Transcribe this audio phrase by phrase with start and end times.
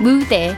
[0.00, 0.56] 무대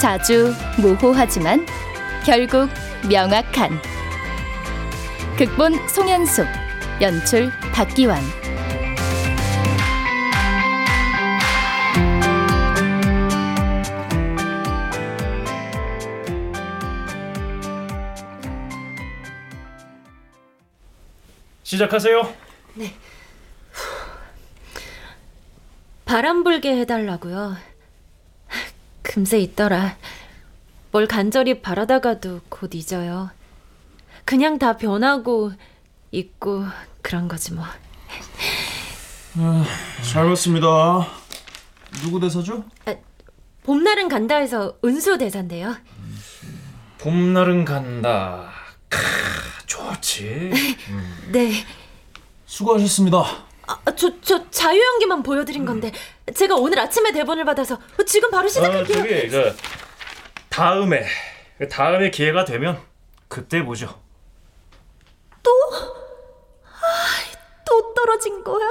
[0.00, 1.66] 자주 모호하지만
[2.24, 2.68] 결국
[3.08, 3.80] 명확한
[5.36, 6.46] 극본 송현숙
[7.00, 8.22] 연출 박기환
[21.62, 22.32] 시작하세요.
[22.74, 22.94] 네.
[26.06, 27.56] 바람 불게 해달라고요.
[29.02, 29.96] 금세 있더라.
[30.92, 33.30] 뭘 간절히 바라다가도 곧 잊어요.
[34.24, 35.52] 그냥 다 변하고
[36.12, 36.64] 있고
[37.02, 37.64] 그런 거지 뭐.
[39.38, 39.64] 아,
[40.02, 41.08] 잘 봤습니다.
[42.02, 42.64] 누구 대사죠?
[42.86, 42.94] 아,
[43.64, 45.76] 봄날은 간다에서 은수 대사인데요.
[46.98, 48.52] 봄날은 간다.
[48.88, 48.98] 크,
[49.66, 50.52] 좋지.
[50.88, 51.28] 음.
[51.32, 51.52] 네.
[52.46, 53.24] 수고하셨습니다.
[53.66, 55.92] 아, 저, 저 자유연기만 보여드린 건데
[56.34, 58.98] 제가 오늘 아침에 대본을 받아서 지금 바로 시작할게요.
[58.98, 59.56] 아, 저기 그
[60.48, 61.06] 다음에
[61.70, 62.80] 다음에 기회가 되면
[63.28, 64.00] 그때 보죠.
[65.42, 65.50] 또?
[66.64, 68.70] 아, 또 떨어진 거야?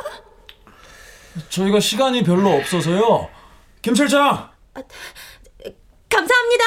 [1.50, 3.30] 저희가 시간이 별로 없어서요.
[3.82, 4.50] 김 실장.
[4.73, 4.84] 아,
[6.10, 6.66] 감사합니다.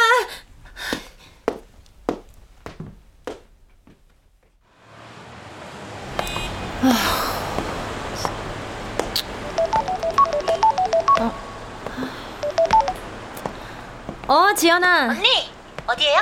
[14.28, 15.04] 어, 지연아.
[15.08, 15.50] 언니,
[15.86, 16.20] 어디에요?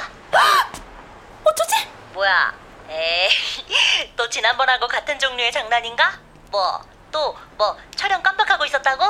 [1.43, 1.89] 어쩌지?
[2.13, 2.55] 뭐야?
[2.89, 3.29] 에이,
[4.17, 6.17] 또 지난번하고 같은 종류의 장난인가?
[6.53, 6.81] 뭐,
[7.11, 9.03] 또, 뭐, 촬영 깜빡하고 있었다고?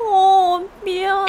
[0.00, 1.24] 어, 미안.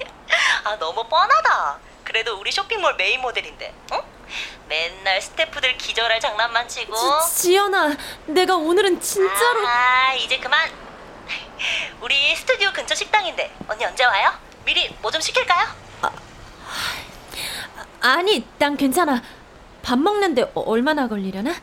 [0.64, 1.78] 아, 너무 뻔하다.
[2.04, 4.00] 그래도 우리 쇼핑몰 메인 모델인데, 응?
[4.66, 6.96] 맨날 스태프들 기절할 장난만 치고.
[7.20, 7.90] 지, 지연아,
[8.24, 9.66] 내가 오늘은 진짜로.
[9.68, 10.72] 아, 이제 그만.
[12.00, 14.32] 우리 스튜디오 근처 식당인데, 언니 언제 와요?
[14.64, 15.79] 미리 뭐 좀 시킬까요?
[18.00, 19.22] 아니, 난 괜찮아.
[19.82, 21.54] 밥 먹는데 어, 얼마나 걸리려나?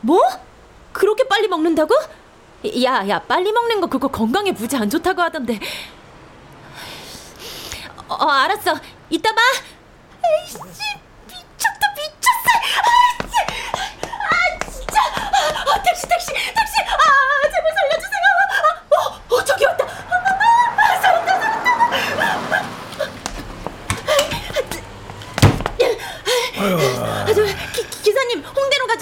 [0.00, 0.20] 뭐?
[0.92, 1.94] 그렇게 빨리 먹는다고?
[2.82, 5.60] 야, 야, 빨리 먹는 거 그거 건강에 무지 안 좋다고 하던데.
[8.08, 8.74] 어, 어 알았어.
[9.10, 9.40] 이따 봐.
[10.42, 10.58] 에이씨,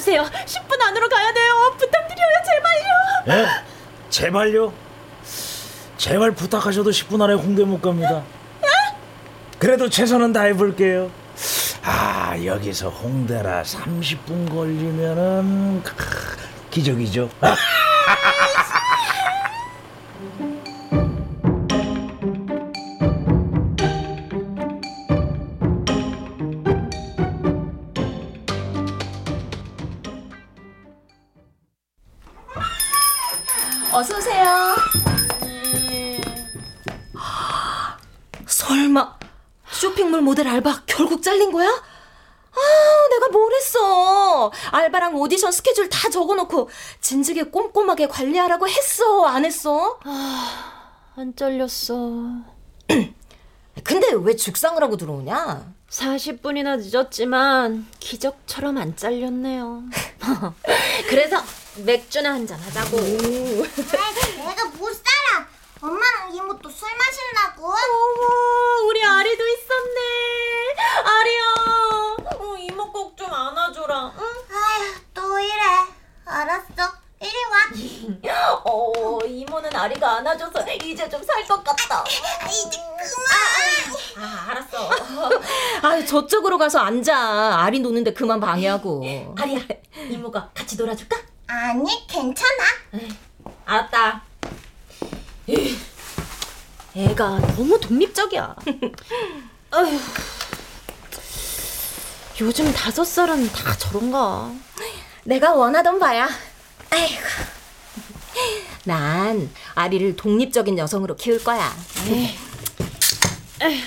[0.06, 0.22] 가주세요.
[0.22, 1.75] 10분 안으로 가야 돼요.
[1.78, 2.33] 부탁드려요,
[3.27, 3.43] 제발요.
[3.43, 3.47] 예?
[4.09, 4.72] 제발요?
[5.97, 8.22] 제발 부탁하셔도 10분 안에 홍대 못 갑니다.
[9.59, 11.11] 그래도 최선은 다해볼게요.
[11.83, 15.83] 아 여기서 홍대라 30분 걸리면은
[16.71, 17.31] 기적이죠.
[44.76, 46.69] 알바랑 오디션 스케줄 다 적어놓고
[47.00, 49.98] 진즉에 꼼꼼하게 관리하라고 했어, 안 했어?
[50.04, 51.94] 아, 안 잘렸어.
[53.84, 55.72] 근데 왜 죽상을 하고 들어오냐?
[55.88, 59.84] 40분이나 늦었지만 기적처럼 안 잘렸네요.
[61.08, 61.43] 그래서
[61.76, 62.98] 맥주나 한잔 하자고.
[62.98, 65.47] 아, 내가 못 살아.
[65.81, 67.66] 엄마랑 이모 또술 마실라고?
[67.66, 70.00] 어머, 우리 아리도 있었네.
[71.04, 71.43] 아리야,
[72.41, 74.12] 어, 이모 꼭 좀 안아줘라.
[74.19, 74.45] 응?
[75.14, 75.53] 또 이래.
[76.25, 76.92] 알았어.
[77.20, 78.60] 이리 와.
[78.64, 82.04] 어, 이모는 아리가 안아줘서 이제 좀 살 것 같다.
[82.50, 84.19] 이제 그만.
[84.19, 84.91] 아, 아, 알았어.
[85.82, 87.17] 아, 저쪽으로 가서 앉아.
[87.62, 89.34] 아리 노는데 그만 방해하고.
[89.38, 89.61] 아리야,
[90.11, 91.17] 이모가 같이 놀아줄까?
[91.46, 92.64] 아니, 괜찮아.
[93.64, 94.23] 알았다.
[96.94, 98.56] 애가 너무 독립적이야.
[99.70, 99.99] 아휴.
[102.41, 104.50] 요즘 다섯 살은 다 저런가.
[105.25, 106.29] 내가 원하던 바야.
[106.91, 107.23] 아이고.
[108.85, 111.75] 난 아리를 독립적인 여성으로 키울 거야.
[113.62, 113.83] 에휴.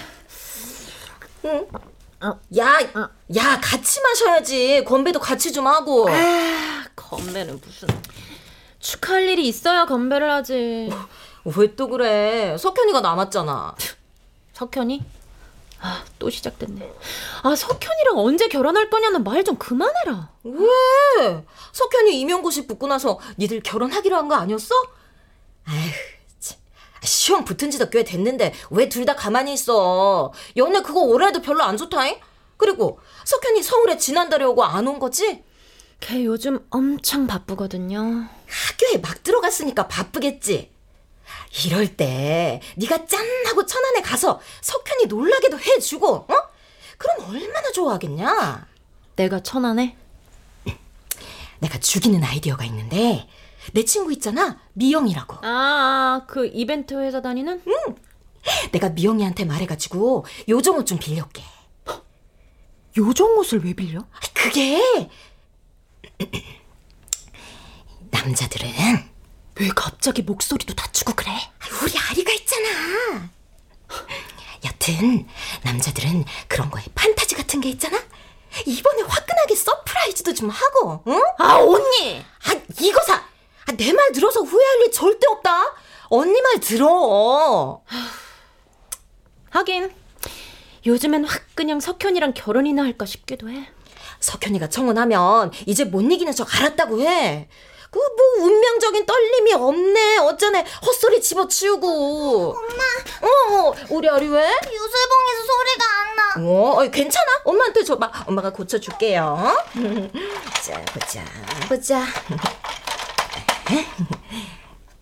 [1.45, 1.67] 응.
[2.57, 2.79] 야,
[3.35, 4.83] 야, 같이 마셔야지.
[4.85, 6.09] 건배도 같이 좀 하고.
[6.09, 7.87] 아, 건배는 무슨.
[8.79, 10.89] 축하할 일이 있어야 건배를 하지.
[11.45, 12.57] 왜 또 그래?
[12.57, 13.75] 석현이가 남았잖아.
[14.53, 15.01] 석현이?
[15.81, 16.93] 아, 또 시작됐네.
[17.43, 20.29] 아, 석현이랑 언제 결혼할 거냐는 말 좀 그만해라.
[20.43, 21.45] 왜?
[21.71, 24.75] 석현이 임용고시 붙고 나서 니들 결혼하기로 한 거 아니었어?
[27.03, 30.33] 시험 붙은 지도 꽤 됐는데 왜 둘 다 가만히 있어?
[30.57, 32.19] 연애 그거 올해도 별로 안 좋다잉?
[32.57, 35.43] 그리고 석현이 서울에 지난달에 오고 안 온 거지?
[36.01, 37.99] 걔 요즘 엄청 바쁘거든요.
[38.47, 40.71] 학교에 막 들어갔으니까 바쁘겠지.
[41.65, 46.49] 이럴 때 네가 짠하고 천안에 가서 석현이 놀라게도 해주고, 어?
[46.97, 48.67] 그럼 얼마나 좋아하겠냐?
[49.15, 49.95] 내가 천안에?
[51.59, 53.27] 내가 죽이는 아이디어가 있는데
[53.73, 55.37] 내 친구 있잖아 미영이라고.
[55.45, 57.61] 아, 아, 그 이벤트 회사 다니는?
[58.71, 61.43] 내가 미영이한테 말해가지고 요정 옷 좀 빌려올게.
[62.97, 64.05] 요정 옷을 왜 빌려?
[64.33, 64.81] 그게
[68.11, 68.69] 남자들은
[69.59, 71.31] 왜 갑자기 목소리도 낮추고 그래?
[71.83, 73.29] 우리 아리가 있잖아.
[74.65, 75.27] 여튼
[75.63, 78.01] 남자들은 그런 거에 판타지 같은 게 있잖아.
[78.65, 81.21] 이번에 화끈하게 surprise도 좀 하고, 응?
[81.37, 82.23] 아, 언니!
[82.45, 83.15] 아 이거 사.
[83.15, 85.75] 아, 내 말 들어서 후회할 일 절대 없다.
[86.09, 87.81] 언니 말 들어.
[89.51, 89.93] 하긴,
[90.85, 93.69] 요즘엔 확 그냥 석현이랑 결혼이나 할까 싶기도 해.
[94.19, 97.49] 석현이가 청혼하면 이제 못 이기는 척 알았다고 해.
[97.91, 100.17] 그 뭐 운명적인 떨림이 없네.
[100.19, 102.55] 어쩌네 헛소리 집어치우고.
[102.57, 102.83] 엄마.
[103.27, 104.41] 어, 우리 아리 왜?
[104.41, 106.33] 유슬봉에서 소리가 안 나.
[106.49, 107.41] 어, 어이, 괜찮아.
[107.45, 108.25] 엄마한테 줘봐.
[108.27, 109.57] 엄마가 고쳐줄게요.
[110.63, 111.23] 자, 보자,
[111.67, 112.05] 보자.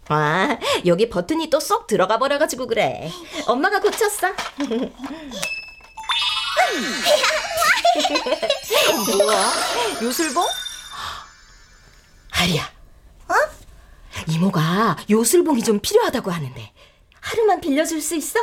[0.09, 3.11] 아, 여기 버튼이 또 쏙 들어가 버려가지고 그래.
[3.45, 4.27] 엄마가 고쳤어.
[9.17, 9.51] 뭐야?
[10.01, 10.45] 요술봉?
[12.31, 12.76] 아리야.
[13.29, 13.33] 어?
[14.27, 16.73] 이모가 요술봉이 좀 필요하다고 하는데
[17.19, 18.39] 하루만 빌려줄 수 있어?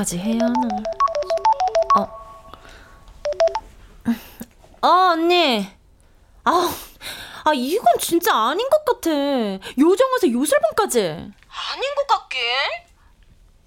[0.00, 0.82] 이렇게까지 해야 하나.
[1.96, 2.02] 어.
[4.82, 5.66] 어, 언니.
[6.44, 6.74] 아,
[7.44, 9.10] 아, 이건 진짜 아닌 것 같아.
[9.10, 11.00] 요정에서 요술봉까지.
[11.00, 12.40] 아닌 것 같긴.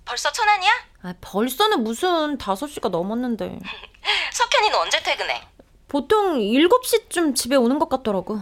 [0.05, 0.71] 벌써 천안이야?
[1.03, 3.59] 아, 벌써는 무슨 5시가 넘었는데.
[4.33, 5.41] 석현이는 언제 퇴근해?
[5.87, 8.41] 보통 7시쯤 집에 오는 것 같더라고.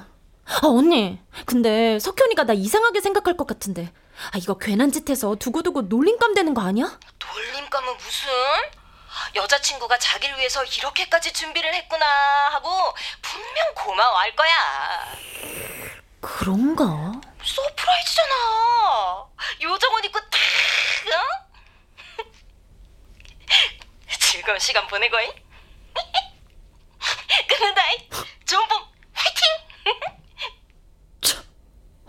[0.52, 1.20] 아, 언니.
[1.46, 3.92] 근데 석현이가 나 이상하게 생각할 것 같은데.
[4.34, 7.00] 아, 이거 괜한 짓 해서 두고두고 놀림감 되는 거 아니야?
[7.34, 8.30] 놀림감은 무슨?
[9.36, 12.06] 여자친구가 자기를 위해서 이렇게까지 준비를 했구나
[12.52, 12.70] 하고
[13.22, 14.54] 분명 고마워할 거야.
[16.22, 16.84] 그런가?
[17.44, 19.26] surprise잖아.
[19.62, 20.30] 요정옷 입고 탁,
[21.08, 21.12] 어?
[24.20, 25.32] 즐거운 시간 보내고 잉.
[27.48, 28.10] 끊는다 잉.
[28.46, 28.84] 좋은 밤
[29.14, 29.42] 화이팅!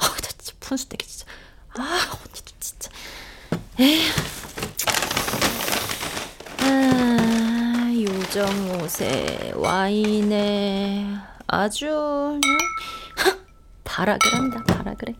[0.02, 1.26] 아, 나 진짜 분수 떼기 진짜.
[1.74, 2.90] 아, 언니도 진짜.
[3.80, 4.12] 에휴.
[6.58, 11.06] 아, 요정 옷에 와인에
[11.46, 12.40] 아주
[13.84, 14.62] 바라을 한다.
[14.64, 15.14] 바라그래.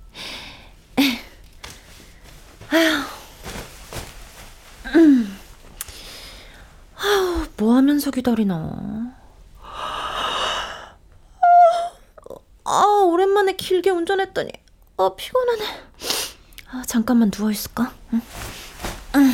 [2.71, 3.03] 아휴.
[4.97, 5.39] 음.
[6.97, 9.13] 아휴, 뭐 하면서 기다리나.
[12.65, 14.51] 아, 오랜만에 길게 운전했더니
[15.03, 15.65] 아, 피곤하네.
[16.71, 17.93] 아, 잠깐만 누워 있을까?
[18.13, 18.23] 응?
[19.17, 19.33] 응.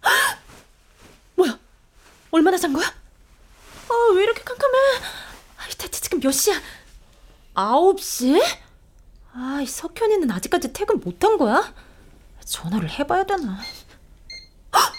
[1.34, 1.58] 뭐야?
[2.30, 2.86] 얼마나 잔 거야?
[2.86, 4.78] 아, 왜 이렇게 깜깜해?
[5.56, 6.54] 아, 대체 지금 몇 시야?
[7.54, 8.40] 아홉 시?
[9.64, 11.72] 아, 이 석현이는 아직까지 퇴근 못한 거야?
[12.44, 13.58] 전화를 해봐야 되나?
[14.74, 14.92] 헉!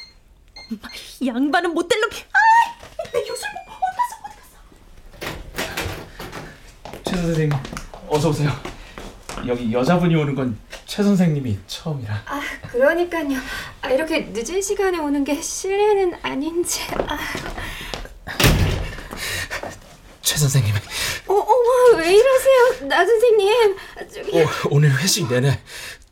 [0.72, 2.16] 엄마, 이 양반은 못될 놈이.
[2.16, 4.18] 아, 내 요술봉 어디 갔어?
[4.26, 4.36] 어디
[6.92, 7.04] 갔어?
[7.04, 7.52] 최 선생님
[8.10, 8.52] 어서 오세요.
[9.46, 12.24] 여기 여자분이 오는 건 최 선생님이 처음이라.
[12.26, 12.42] 아,
[12.72, 13.38] 그러니까요.
[13.82, 16.82] 아, 이렇게 늦은 시간에 오는 게 실례는 아닌지.
[17.08, 17.18] 아,
[20.22, 20.74] 최 선생님,
[22.06, 23.78] 왜 이러세요, 나 선생님.
[23.98, 25.60] 아, 저기, 오, 오늘 회식 내내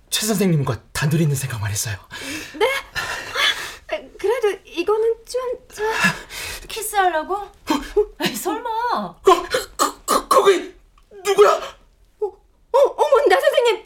[0.09, 1.95] 최 선생님과 단둘이 있는 생각만 했어요.
[3.91, 5.83] 아, 그래도 이거는 좀, 저...
[6.67, 7.47] 키스하려고?
[8.17, 9.17] 아이, 설마.
[9.21, 10.73] 그, 거기
[11.23, 11.51] 누구야?
[12.21, 13.85] 어, 어머, 나 선생님.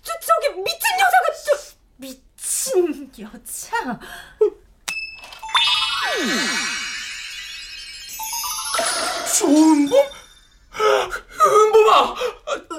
[0.00, 1.56] 저, 저기 미친 여자가 저...
[1.96, 3.98] 미친 여자.
[10.80, 12.14] 은보마!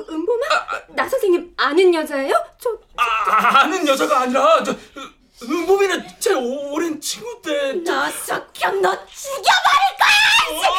[0.10, 0.46] 은보마?
[0.90, 2.34] 나 선생님 아는 여자예요?
[2.60, 4.76] 저, 아, 아는 여자가 아니라 저
[5.44, 7.74] 은보미는 제 오랜 친구 때.
[7.86, 10.79] 너 석현 너 죽여버릴 거야!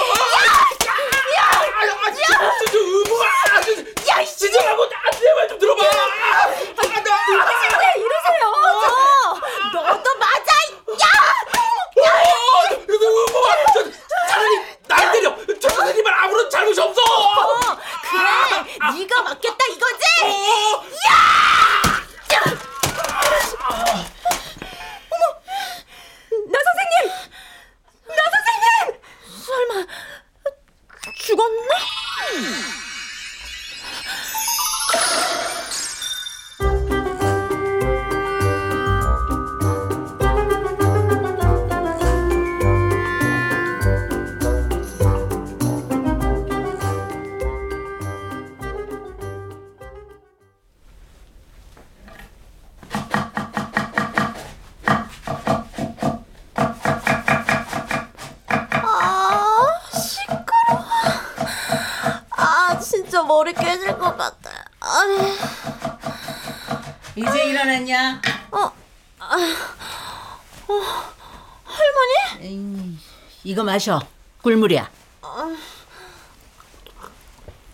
[73.80, 73.98] 마셔.
[74.42, 74.90] 꿀물이야.
[75.22, 75.56] 아,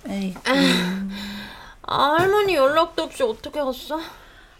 [0.08, 0.36] 에이,
[1.82, 3.98] 아, 할머니 연락도 없이 어떻게 갔어?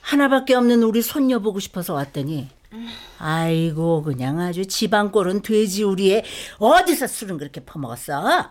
[0.01, 2.49] 하나밖에 없는 우리 손녀 보고 싶어서 왔더니
[3.19, 6.25] 아이고 그냥 아주 집안 꼴은 돼지 우리에
[6.59, 8.49] 어디서 술은 그렇게 퍼먹었어?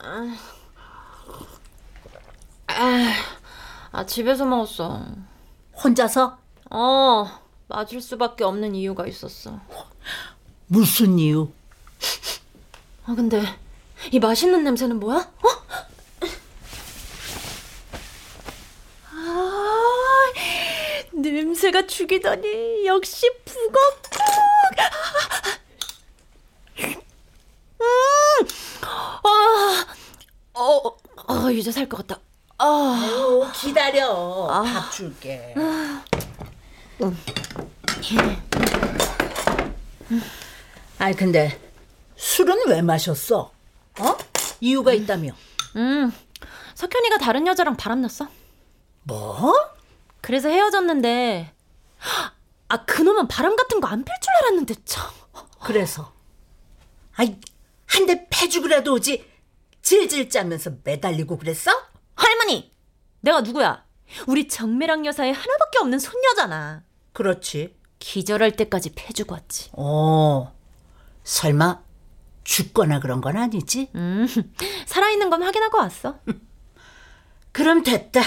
[2.67, 3.13] 아,
[3.91, 5.05] 아 집에서 먹었어.
[5.83, 6.37] 혼자서?
[6.71, 7.27] 어,
[7.67, 9.59] 맞을 수밖에 없는 이유가 있었어.
[10.67, 11.51] 무슨 이유?
[13.05, 13.41] 아 근데
[14.12, 15.17] 이 맛있는 냄새는 뭐야?
[15.17, 15.47] 어?
[19.12, 20.31] 아,
[21.13, 24.01] 냄새가 죽이더니 역시 북어국.
[27.81, 28.47] 음,
[29.24, 29.85] 아,
[30.53, 30.97] 어,
[31.27, 32.19] 어 이제 살 것 같다.
[32.57, 32.65] 아,
[33.03, 34.47] 아유, 기다려.
[34.65, 35.53] 밥 줄게.
[40.97, 41.59] 아이 근데
[42.15, 43.51] 술은 왜 마셨어?
[44.00, 44.17] 어?
[44.62, 45.31] 이유가 있다며?
[45.75, 46.12] 음,
[46.75, 48.27] 석현이가 다른 여자랑 바람났어.
[49.03, 49.53] 뭐?
[50.22, 51.53] 그래서 헤어졌는데
[52.67, 55.12] 아 그놈은 바람 같은 거 안 필 줄 알았는데 참.
[55.63, 56.12] 그래서
[57.15, 57.38] 아이
[57.86, 59.25] 한 대 패주기라도 오지
[59.81, 61.72] 질질 짜면서 매달리고 그랬어?
[62.15, 62.72] 할머니,
[63.22, 63.86] 내가 누구야?
[64.27, 66.84] 우리 정매랑 여사의 하나밖에 없는 손녀잖아.
[67.13, 67.75] 그렇지.
[68.00, 69.69] 기절할 때까지 패주고 왔지.
[69.74, 70.53] 어
[71.24, 71.84] 설마
[72.45, 73.89] 죽거나 그런 건 아니지?
[73.95, 74.25] 음,
[74.87, 76.19] 살아있는 건 확인하고 왔어.
[77.51, 78.21] 그럼 됐다.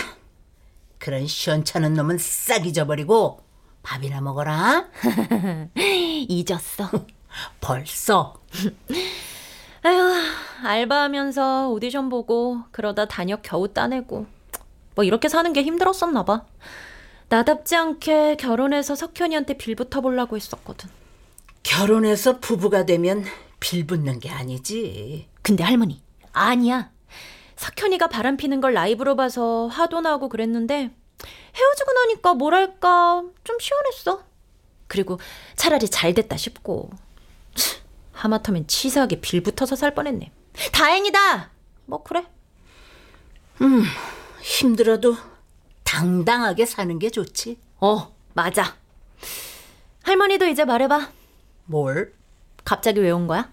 [0.98, 3.40] 그런 시원찮은 놈은 싹 잊어버리고
[3.82, 4.88] 밥이나 먹어라.
[6.28, 6.90] 잊었어.
[7.60, 8.34] 벌써.
[9.82, 10.12] 아휴,
[10.64, 14.26] 알바하면서 오디션 보고 그러다 단역 겨우 따내고
[14.96, 16.44] 뭐 이렇게 사는 게 힘들었었나 봐.
[17.28, 20.90] 나답지 않게 결혼해서 석현이한테 빌붙어 보려고 했었거든.
[21.62, 23.24] 결혼해서 부부가 되면
[23.60, 25.28] 빌붙는 게 아니지.
[25.42, 26.90] 근데 할머니, 아니야.
[27.56, 30.74] 석현이가 바람 피는 걸 라이브로 봐서 화도 나고 그랬는데
[31.54, 34.24] 헤어지고 나니까 뭐랄까 좀 시원했어.
[34.86, 35.18] 그리고
[35.56, 36.90] 차라리 잘 됐다 싶고
[37.54, 37.78] 치,
[38.12, 40.30] 하마터면 치사하게 빌붙어서 살 뻔했네.
[40.72, 41.50] 다행이다.
[41.86, 42.24] 뭐 그래.
[43.60, 43.82] 음,
[44.40, 45.16] 힘들어도
[45.82, 47.58] 당당하게 사는 게 좋지.
[47.80, 48.76] 어, 맞아.
[50.04, 51.10] 할머니도 이제 말해봐.
[51.64, 52.14] 뭘?
[52.68, 53.50] 갑자기 왜 온 거야?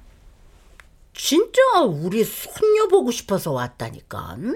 [1.14, 4.36] 진짜 우리 손녀 보고 싶어서 왔다니까.
[4.40, 4.56] 응?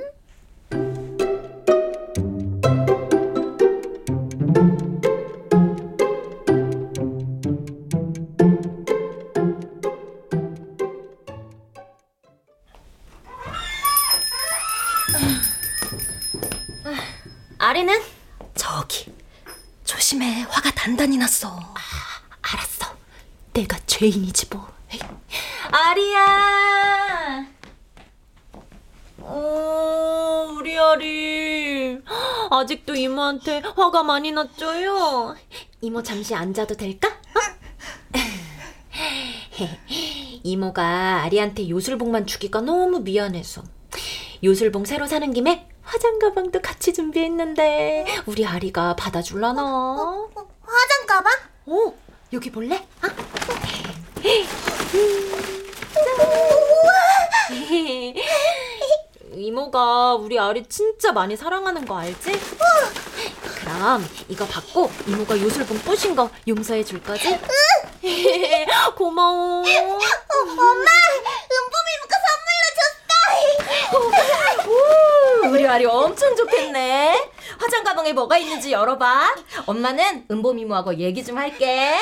[17.57, 18.01] 아리는?
[18.55, 19.13] 저기
[19.83, 21.49] 조심해 화가 단단히 났어.
[21.49, 21.79] 아,
[22.41, 22.95] 알았어.
[23.53, 24.65] 내가 죄인이지 뭐.
[25.71, 27.45] 아리야.
[29.17, 31.99] 어, 우리 아리.
[32.49, 35.35] 아직도 이모한테 화가 많이 났죠요.
[35.81, 37.09] 이모 잠시 앉아도 될까?
[37.09, 37.39] 어?
[40.43, 43.63] 이모가 아리한테 요술봉만 주기가 너무 미안해서
[44.41, 49.61] 요술봉 새로 사는 김에 화장 가방도 같이 준비했는데 우리 아리가 받아줄라나?
[50.61, 51.33] 화장 가방?
[51.65, 51.93] 어,
[52.31, 52.77] 여기 볼래?
[52.77, 53.29] 어?
[59.33, 62.31] 이모가 우리 아리 진짜 많이 사랑하는 거 알지?
[63.61, 67.27] 그럼 이거 받고 이모가 요술봉 꼬신 거 용서해 줄 거지?
[68.97, 69.59] 고마워.
[69.59, 69.65] 엄마,
[71.51, 73.13] 은범이모가 선물로 줬다.
[74.67, 74.71] 우,
[75.53, 77.29] 우리 아리 엄청 좋겠네.
[77.59, 79.35] 화장 가방에 뭐가 있는지 열어봐.
[79.65, 81.95] 엄마는 은보 미모하고 얘기 좀 할게.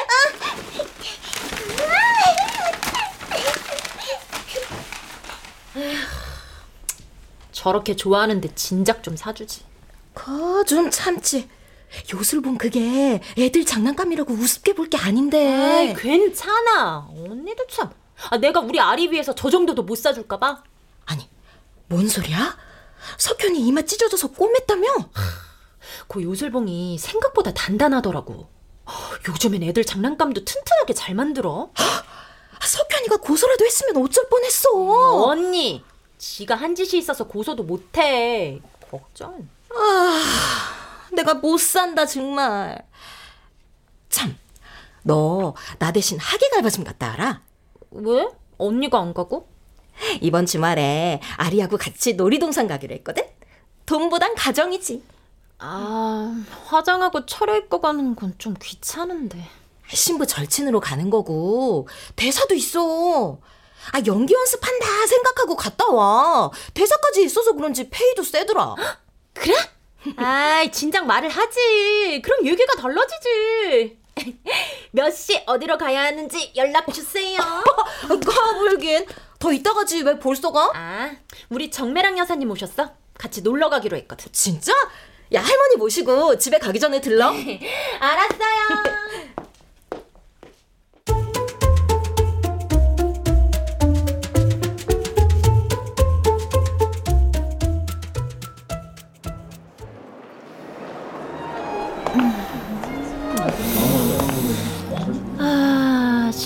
[7.52, 9.64] 저렇게 좋아하는데 진작 좀 사주지.
[10.14, 11.50] 거좀 참지.
[12.14, 15.48] 요술봉 그게 애들 장난감이라고 우습게 볼 게 아닌데.
[15.56, 17.08] 아이, 괜찮아.
[17.12, 17.92] 언니도 참.
[18.30, 20.64] 아, 내가 우리 아리 위해서 저 정도도 못 사줄까 봐?
[21.06, 21.30] 아니,
[21.88, 22.58] 뭔 소리야?
[23.18, 25.10] 석현이 이마 찢어져서 꼬맸다며?
[26.08, 28.50] 그 요술봉이 생각보다 단단하더라고.
[29.28, 31.72] 요즘엔 애들 장난감도 튼튼하게 잘 만들어.
[32.66, 34.70] 석현이가 고소라도 했으면 어쩔 뻔했어.
[35.26, 35.84] 언니,
[36.18, 38.60] 지가 한 짓이 있어서 고소도 못해.
[38.90, 39.48] 걱정.
[39.76, 42.86] 아, 내가 못 산다 정말.
[44.10, 44.38] 참,
[45.04, 47.42] 너 나 대신 하객 알바 좀 갔다 와라.
[47.92, 48.28] 왜?
[48.58, 49.48] 언니가 안 가고?
[50.22, 53.24] 이번 주말에 아리하고 같이 놀이동산 가기로 했거든?
[53.86, 55.04] 돈보단 가정이지.
[55.60, 59.44] 아, 화장하고 차려입고 가는 건 좀 귀찮은데.
[59.94, 63.40] 신부 절친으로 가는 거고, 대사도 있어.
[63.94, 66.52] 아, 연기 연습한다 생각하고 갔다 와.
[66.74, 68.76] 대사까지 있어서 그런지 페이도 세더라.
[69.34, 69.54] 그래?
[70.18, 72.22] 아이, 진작 말을 하지.
[72.24, 73.98] 그럼 얘기가 달라지지.
[74.92, 77.38] 몇 시 어디로 가야 하는지 연락 주세요.
[78.26, 79.06] 가불긴.
[79.40, 80.72] 더 이따 가지 왜 벌써 가?
[80.74, 81.12] 아,
[81.50, 82.90] 우리 정매랑 여사님 오셨어.
[83.14, 84.32] 같이 놀러 가기로 했거든.
[84.32, 84.74] 진짜?
[85.34, 87.28] 야, 할머니 모시고 집에 가기 전에 들러.
[88.00, 88.97] 알았어요.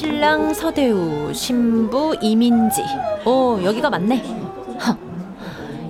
[0.02, 2.84] 신랑 서대우, 신부 이민지.
[3.24, 4.24] 오, 여기가 맞네.
[4.84, 4.98] 헉,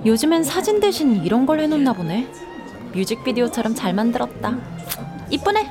[0.04, 2.30] 요즘엔 사진 대신 이런 걸 해놓나 보네.
[2.94, 4.54] 뮤직비디오처럼 잘 만들었다.
[5.30, 5.66] 이쁘네.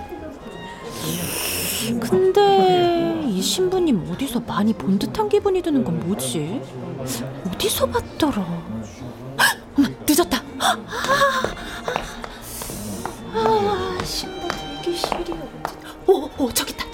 [1.99, 6.63] 근데 이 신부님 어디서 많이 본 듯한 기분이 드는 건 뭐지?
[7.47, 8.43] 어디서 봤더라?
[10.09, 10.41] 늦었다.
[10.57, 10.77] 아,
[13.35, 14.47] 아, 신부
[14.81, 15.33] 대기실이 어디?
[16.07, 16.90] 오, 오, 저기 있다, 저기 있다.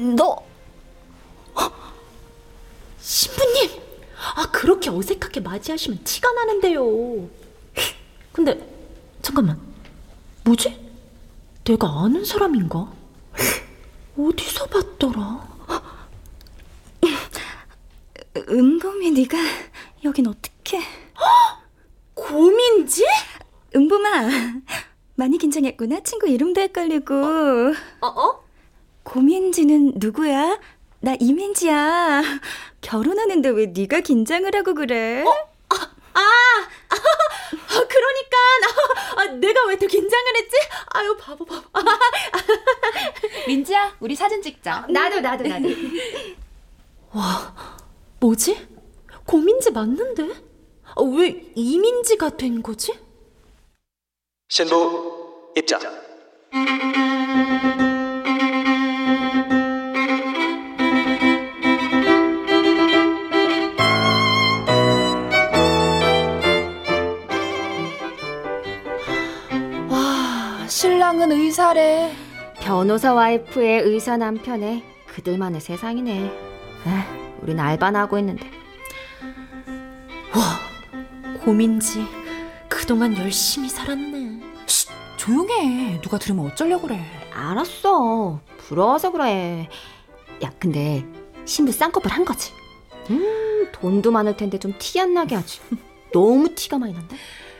[0.00, 0.42] 너
[3.00, 3.70] 신부님.
[4.36, 7.28] 아 그렇게 어색하게 맞이하시면 티가 나는데요.
[8.32, 8.58] 근데
[9.22, 9.60] 잠깐만.
[10.44, 10.90] 뭐지?
[11.64, 12.90] 내가 아는 사람인가?
[14.18, 15.48] 어디서 봤더라?
[18.48, 19.36] 은범이 네가
[20.04, 20.80] 여긴 어떻게?
[22.14, 23.04] 고민지?
[23.74, 24.28] 은범아
[25.14, 28.06] 많이 긴장했구나 친구 이름도 헷갈리고 어?
[28.06, 28.44] 어?
[29.10, 30.60] 고민지는 누구야?
[31.00, 32.22] 나 이민지야
[32.80, 35.24] 결혼하는데 왜 네가 긴장을 하고 그래?
[35.24, 38.36] 아, 아 그러니까
[39.16, 40.56] 아, 내가 왜더 긴장을 했지?
[40.90, 41.62] 아유 바보 바보.
[43.48, 44.86] 민지야, 우리 사진 찍자.
[44.88, 45.68] 나도, 나도, 나도.
[47.12, 47.54] 와,
[48.20, 48.68] 뭐지?
[49.26, 50.28] 고민지 맞는데?
[50.84, 52.96] 아, 왜 이민지가 된 거지?
[54.48, 55.80] 신부 입장.
[71.10, 72.12] 신랑은 의사래.
[72.60, 76.12] 변호사 와이프의 의사 남편에 그들만의 세상이네.
[76.22, 76.30] 에,
[77.42, 78.48] 우린 알바나 하고 있는데.
[81.44, 82.06] 고민지
[82.68, 84.40] 그동안 열심히 살았네.
[85.16, 86.00] 조용해.
[86.00, 87.00] 누가 들으면 어쩌려고 그래.
[87.34, 88.38] 알았어.
[88.58, 89.68] 부러워서 그래.
[90.44, 91.04] 야, 근데
[91.44, 92.52] 신부 쌍꺼풀 한 거지?
[93.10, 95.58] 음, 돈도 많을 텐데 좀 티 안 나게 하지.
[96.14, 97.16] 너무 티가 많이 난다.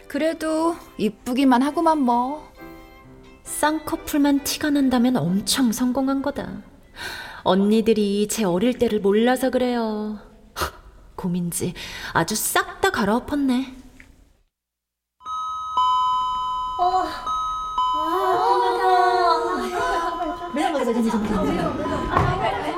[0.06, 2.48] 그래도 이쁘기만 하고만 뭐.
[3.50, 6.62] 쌍꺼풀만 티가 난다면 엄청 성공한 거다.
[7.42, 10.18] 언니들이 제 어릴 때를 몰라서 그래요.
[11.16, 11.74] 고민지
[12.12, 13.76] 아주 싹 다 갈아엎었네.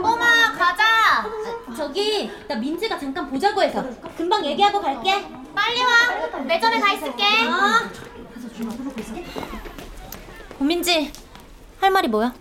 [0.02, 1.24] 엄마, 가자.
[1.76, 3.84] 저기, 나 민지가 잠깐 보자고 해서
[4.16, 5.24] 금방 얘기하고 갈게.
[5.54, 6.40] 빨리 와.
[6.46, 7.24] 매점에 가 있을게.
[10.62, 11.10] 고민지
[11.80, 12.32] 할 말이 뭐야?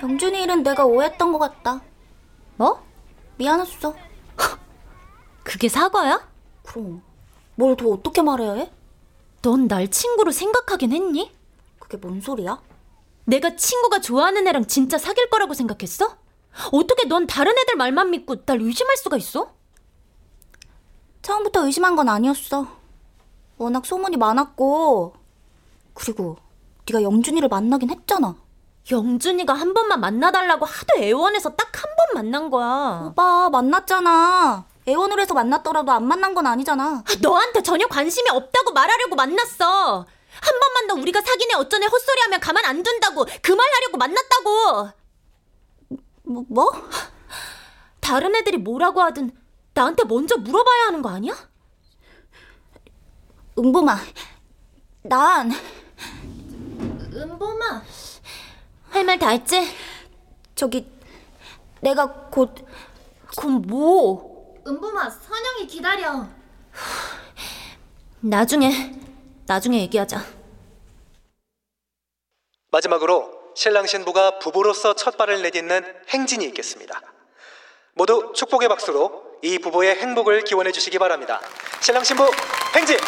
[0.00, 1.82] 영준이 일은 내가 오해했던 것 같다.
[2.54, 2.80] 뭐?
[3.36, 3.96] 미안했어.
[5.42, 6.24] 그게 사과야?
[6.62, 7.02] 그럼
[7.56, 8.70] 뭘 더 어떻게 말해야 해?
[9.42, 11.32] 넌 날 친구로 생각하긴 했니?
[11.80, 12.62] 그게 뭔 소리야?
[13.24, 16.16] 내가 친구가 좋아하는 애랑 진짜 사귈 거라고 생각했어?
[16.70, 19.52] 어떻게 넌 다른 애들 말만 믿고 날 의심할 수가 있어?
[21.22, 22.68] 처음부터 의심한 건 아니었어.
[23.58, 25.14] 워낙 소문이 많았고
[25.94, 26.36] 그리고
[26.88, 28.34] 네가 영준이를 만나긴 했잖아.
[28.90, 33.02] 영준이가 한 번만 만나달라고 하도 애원해서 딱 한 번 만난 거야.
[33.10, 34.64] 오빠 만났잖아.
[34.88, 37.04] 애원을 해서 만났더라도 안 만난 건 아니잖아.
[37.20, 39.98] 너한테 전혀 관심이 없다고 말하려고 만났어.
[40.40, 44.88] 한 번만 더 우리가 사귀네 어쩌네 헛소리하면 가만 안 둔다고 그 말 하려고 만났다고.
[46.24, 46.44] 뭐?
[46.48, 46.72] 뭐?
[48.00, 49.30] 다른 애들이 뭐라고 하든
[49.74, 51.34] 나한테 먼저 물어봐야 하는 거 아니야?
[53.58, 53.96] 은범아,
[55.02, 55.52] 난
[57.22, 57.82] 은범아
[58.90, 59.60] 할 말 다 했지?
[60.54, 60.86] 저기
[61.80, 62.54] 내가 곧
[63.36, 64.60] 곧 뭐?
[64.66, 66.26] 은범아, 선영이 기다려.
[68.20, 68.94] 나중에
[69.46, 70.22] 나중에 얘기하자.
[72.70, 77.00] 마지막으로 신랑 신부가 부부로서 첫 발을 내딛는 행진이 있겠습니다.
[77.94, 81.40] 모두 축복의 박수로 이 부부의 행복을 기원해 주시기 바랍니다.
[81.80, 82.30] 신랑 신부
[82.76, 82.98] 행진!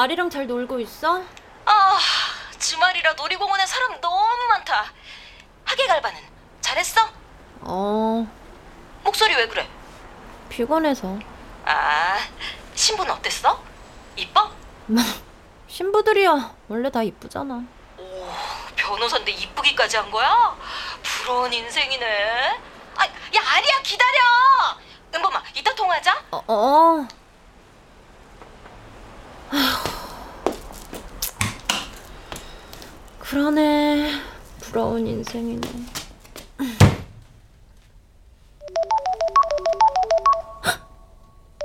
[0.00, 1.22] 아리랑 잘 놀고 있어?
[1.66, 1.98] 아,
[2.58, 4.86] 주말이라 놀이공원에 사람 너무 많다.
[5.66, 6.18] 하계 갈바는
[6.62, 7.02] 잘했어?
[7.60, 8.26] 어
[9.04, 9.68] 목소리 왜 그래?
[10.48, 11.18] 피곤해서.
[11.66, 12.16] 아,
[12.74, 13.62] 신부는 어땠어?
[14.16, 14.50] 이뻐?
[15.68, 17.62] 신부들이야 원래 다 이쁘잖아.
[18.76, 20.56] 변호사인데 이쁘기까지 한 거야?
[21.02, 22.58] 부러운 인생이네.
[22.96, 24.18] 아, 야 아리야 기다려.
[25.14, 26.24] 은범아, 이따 통화하자.
[26.30, 26.42] 어.
[26.48, 27.19] 어.
[33.30, 34.20] 그러네
[34.58, 35.60] 부러운 인생이네.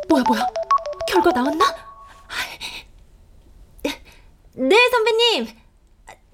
[0.08, 0.46] 뭐야 뭐야
[1.08, 1.66] 결과 나왔나?
[4.54, 5.60] 네 선배님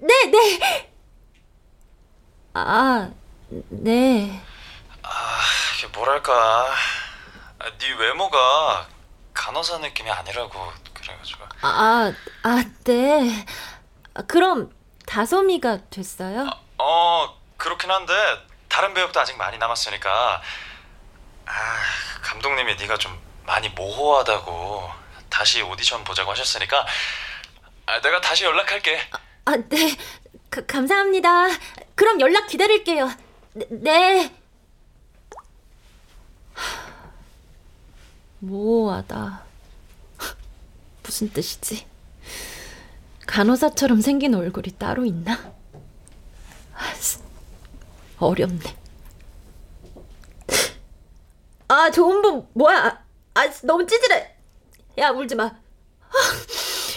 [0.00, 0.92] 네 네.
[2.52, 3.10] 아
[3.70, 4.42] 네.
[5.02, 5.40] 아,
[5.78, 6.66] 이게 뭐랄까.
[7.58, 8.86] 아, 네 외모가
[9.32, 11.44] 간호사 느낌이 아니라고 그래가지고.
[11.62, 13.46] 아, 아, 네.
[14.12, 14.70] 아, 그럼
[15.12, 16.48] 다솜이가 됐어요?
[16.78, 18.14] 어, 그렇긴 한데
[18.70, 20.40] 다른 배역도 아직 많이 남았으니까.
[21.44, 21.52] 아,
[22.22, 24.88] 감독님이 네가 좀 많이 모호하다고
[25.28, 26.86] 다시 오디션 보자고 하셨으니까
[27.84, 28.98] 아, 내가 다시 연락할게.
[29.44, 29.94] 아, 네.
[30.48, 31.48] 가, 감사합니다.
[31.94, 33.10] 그럼 연락 기다릴게요.
[33.52, 33.66] 네.
[33.70, 34.34] 네.
[38.38, 39.44] 모호하다.
[41.02, 41.91] 무슨 뜻이지?
[43.32, 45.54] 간호사처럼 생긴 얼굴이 따로 있나?
[46.74, 46.92] 아,
[48.18, 48.76] 어렵네.
[51.68, 53.02] 아, 좋은 분 뭐야?
[53.32, 54.36] 아, 너무 찌질해.
[54.98, 55.44] 야, 울지 마.
[55.44, 55.56] 아,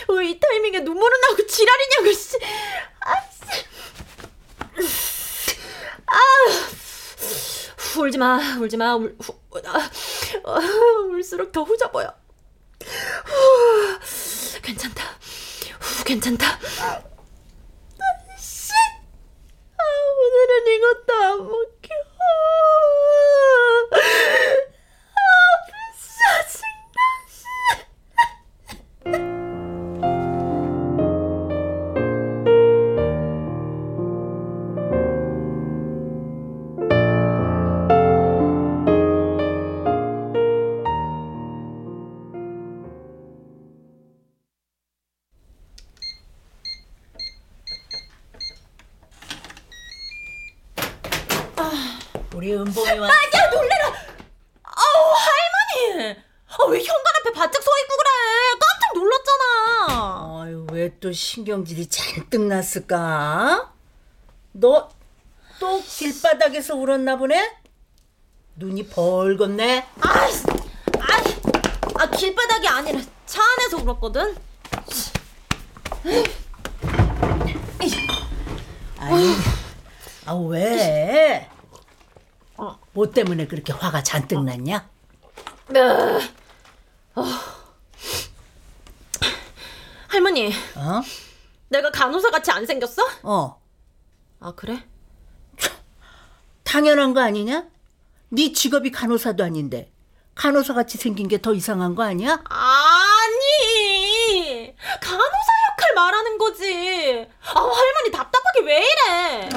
[0.09, 2.37] 왜이 타이밍에 눈물은 나고 지랄이냐고, 씨.
[2.99, 3.65] 아, 씨.
[6.05, 6.17] 아,
[7.97, 8.93] 울지 마, 울지 마.
[8.95, 9.89] 울, 후, 아,
[10.43, 10.59] 아,
[11.11, 12.13] 울수록 더 후져 보여.
[13.23, 14.94] 후, 괜찮다.
[16.05, 16.59] 후, 괜찮다.
[61.55, 63.71] 신경질이 잔뜩 났을까?
[64.51, 64.89] 너
[65.59, 67.55] 또 길바닥에서 울었나 보네?
[68.57, 69.85] 눈이 벌겋네?
[70.01, 71.23] 아, 아,
[71.99, 74.35] 아, 길바닥이 아니라 차 안에서 울었거든.
[78.97, 79.35] 아니,
[80.25, 81.49] 아 왜?
[82.93, 84.87] 뭐 때문에 그렇게 화가 잔뜩 났냐?
[85.69, 85.79] 네.
[87.15, 87.23] 어.
[90.07, 90.53] 할머니.
[90.75, 91.01] 어?
[91.69, 93.03] 내가 간호사 같이 안 생겼어?
[93.23, 93.61] 어.
[94.39, 94.83] 아 그래?
[96.63, 97.65] 당연한 거 아니냐?
[98.29, 99.91] 네 직업이 간호사도 아닌데
[100.35, 102.41] 간호사 같이 생긴 게 더 이상한 거 아니야?
[102.49, 103.45] 아니
[105.01, 105.25] 간호사
[105.71, 107.27] 역할 말하는 거지.
[107.53, 109.49] 아 할머니 답답하게 왜 이래?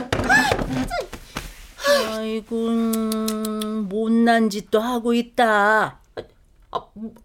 [2.11, 6.01] 아이고 음, 못난 짓도 하고 있다.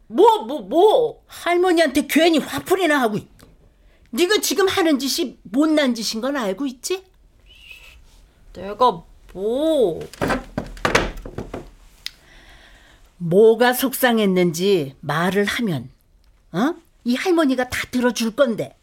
[0.07, 1.23] 뭐뭐 뭐?
[1.27, 3.19] 할머니한테 괜히 화풀이나 하고.
[4.13, 7.03] 있- 네가 지금 하는 짓이 못난 짓인 건 알고 있지?
[8.53, 9.99] 내가 뭐?
[13.17, 15.89] 뭐가 속상했는지 말을 하면,
[16.51, 16.75] 어?
[17.05, 18.75] 이 할머니가 다 들어줄 건데.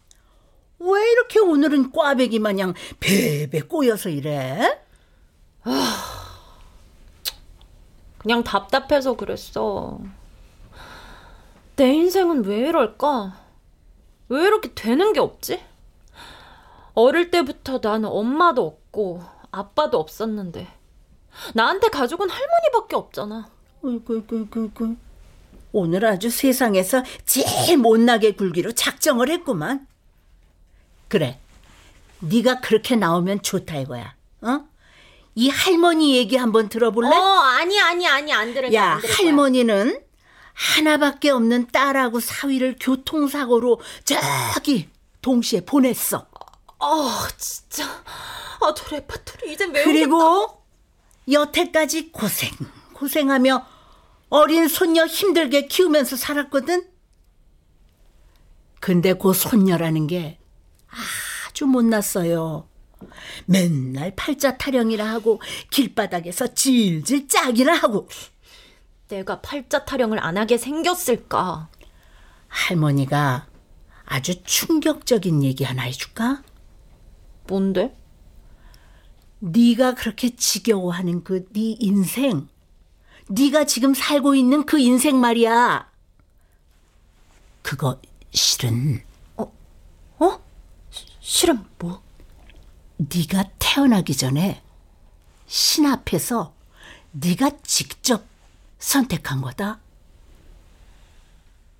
[0.79, 4.79] 왜 이렇게 오늘은 꽈배기 마냥 베베 꼬여서 이래?
[8.19, 10.01] 그냥 답답해서 그랬어.
[11.77, 13.39] 내 인생은 왜 이럴까?
[14.31, 15.61] 왜 이렇게 되는 게 없지?
[16.95, 20.69] 어릴 때부터 나는 엄마도 없고 아빠도 없었는데
[21.55, 23.49] 나한테 가족은 할머니밖에 없잖아.
[23.85, 24.25] 어이구.
[25.73, 29.87] 오늘 아주 세상에서 제일 못나게 굴기로 작정을 했구만.
[31.09, 31.41] 그래,
[32.21, 34.15] 네가 그렇게 나오면 좋다 이거야.
[34.43, 34.61] 어?
[35.35, 37.09] 이 할머니 얘기 한번 들어볼래?
[37.09, 38.81] 어, 아니 아니 아니 안 들을 거야.
[38.81, 39.15] 야, 안 들을.
[39.15, 40.01] 할머니는
[40.61, 44.91] 하나밖에 없는 딸하고 사위를 교통사고로 저기
[45.23, 46.27] 동시에 보냈어.
[46.79, 47.85] 아, 진짜.
[48.61, 49.85] 아, 저 레파토리 이제 외우겠다.
[49.85, 50.63] 그리고
[51.31, 52.51] 여태까지 고생,
[52.93, 53.67] 고생하며
[54.29, 56.87] 어린 손녀 힘들게 키우면서 살았거든?
[58.81, 60.39] 근데 그 손녀라는 게
[61.49, 62.69] 아주 못났어요.
[63.47, 68.09] 맨날 팔자 타령이라 하고 길바닥에서 질질 짝이라 하고
[69.11, 71.69] 내가 팔자 타령을 안 하게 생겼을까?
[72.49, 73.47] 할머니가
[74.05, 76.43] 아주 충격적인 얘기 하나 해줄까?
[77.47, 77.97] 뭔데?
[79.41, 82.49] 네가 그렇게 지겨워하는 그 네 인생,
[83.29, 85.91] 네가 지금 살고 있는 그 인생 말이야.
[87.63, 88.01] 그거
[88.33, 89.03] 실은
[89.37, 89.53] 어?
[90.19, 90.41] 어?
[91.21, 92.03] 실은 뭐?
[92.97, 94.63] 네가 태어나기 전에
[95.47, 96.55] 신 앞에서
[97.13, 98.25] 네가 직접
[98.81, 99.79] 선택한 거다.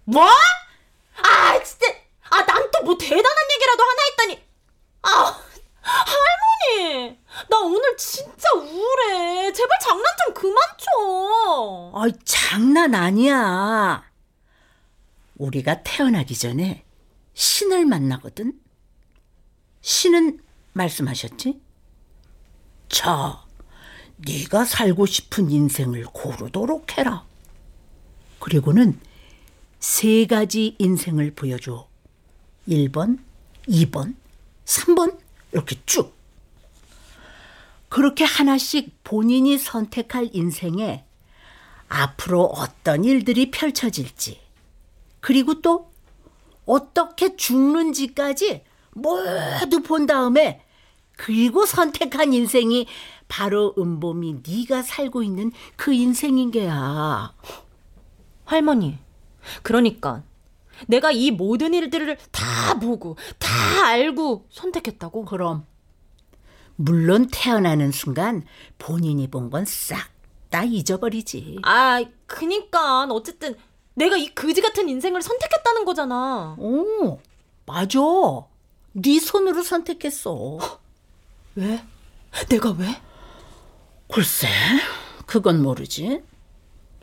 [0.05, 0.23] 뭐?
[0.25, 1.87] 아, 진짜.
[2.31, 4.45] 아, 난 또 뭐 대단한 얘기라도 하나 했더니.
[5.03, 5.41] 아,
[5.83, 7.19] 할머니.
[7.49, 9.53] 나 오늘 진짜 우울해.
[9.53, 11.93] 제발 장난 좀 그만 쳐.
[11.97, 14.05] 아이, 장난 아니야.
[15.37, 16.85] 우리가 태어나기 전에
[17.35, 18.53] 신을 만나거든.
[19.81, 20.41] 신은
[20.73, 21.61] 말씀하셨지?
[22.89, 23.45] 자,
[24.27, 27.25] 네가 살고 싶은 인생을 고르도록 해라.
[28.39, 28.99] 그리고는
[29.79, 31.89] 세 가지 인생을 보여줘.
[32.69, 33.19] 1번,
[33.69, 34.15] 2번,
[34.65, 35.19] 3번
[35.53, 36.15] 이렇게 쭉.
[37.89, 41.05] 그렇게 하나씩 본인이 선택할 인생에
[41.89, 44.41] 앞으로 어떤 일들이 펼쳐질지,
[45.21, 45.91] 그리고 또
[46.67, 50.63] 어떻게 죽는지까지 모두 본 다음에
[51.25, 52.87] 그리고 선택한 인생이
[53.29, 57.35] 바로 은봄이 네가 살고 있는 그 인생인 게야.
[58.47, 58.97] 할머니.
[59.63, 60.23] 그러니까
[60.87, 65.27] 내가 이 모든 일들을 다 보고 다 알고 선택했다고?
[65.27, 65.67] 그럼
[66.77, 68.45] 물론 태어나는 순간
[68.79, 70.09] 본인이 본 건 싹
[70.49, 71.59] 다 잊어버리지.
[71.63, 73.55] 아, 그니까 어쨌든
[73.95, 76.57] 내가 이 그지 같은 인생을 선택했다는 거잖아.
[76.59, 77.21] 오,
[77.67, 78.01] 맞아.
[78.95, 80.80] 네 손으로 선택했어.
[81.61, 81.85] 왜?
[82.49, 83.01] 내가 왜?
[84.13, 84.49] 글쎄,
[85.27, 86.23] 그건 모르지.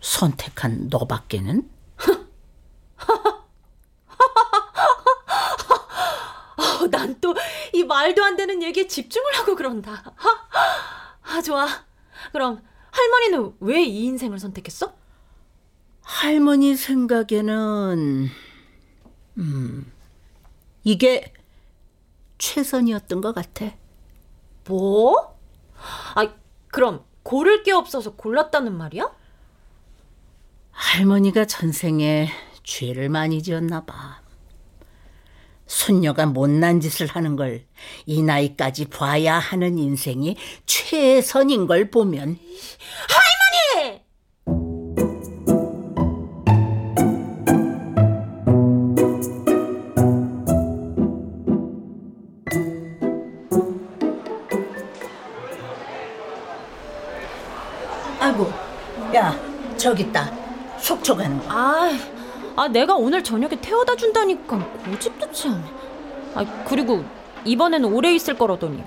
[0.01, 1.69] 선택한 너밖에는.
[6.57, 7.35] 어, 난또
[7.73, 10.03] 이 말도 안 되는 얘기에 집중을 하고 그런다.
[11.23, 11.67] 아, 좋아.
[12.31, 14.93] 그럼 할머니는 왜 이 인생을 선택했어?
[16.01, 18.29] 할머니 생각에는
[19.37, 19.91] 음
[20.83, 21.33] 이게
[22.37, 23.71] 최선이었던 것 같아.
[24.67, 25.37] 뭐?
[26.15, 26.27] 아,
[26.67, 29.09] 그럼 고를 게 없어서 골랐다는 말이야?
[30.71, 32.29] 할머니가 전생에
[32.63, 34.21] 죄를 많이 지었나 봐.
[35.65, 37.65] 손녀가 못난 짓을 하는 걸
[38.05, 42.39] 이 나이까지 봐야 하는 인생이 최선인 걸 보면
[59.87, 60.29] 저기 있다
[60.79, 61.45] 속초 가는 거.
[61.47, 61.97] 아,
[62.57, 65.63] 아 내가 오늘 저녁에 태워다 준다니까 고집도 참.
[66.35, 67.05] 아 그리고
[67.45, 68.83] 이번에는 오래 있을 거라더니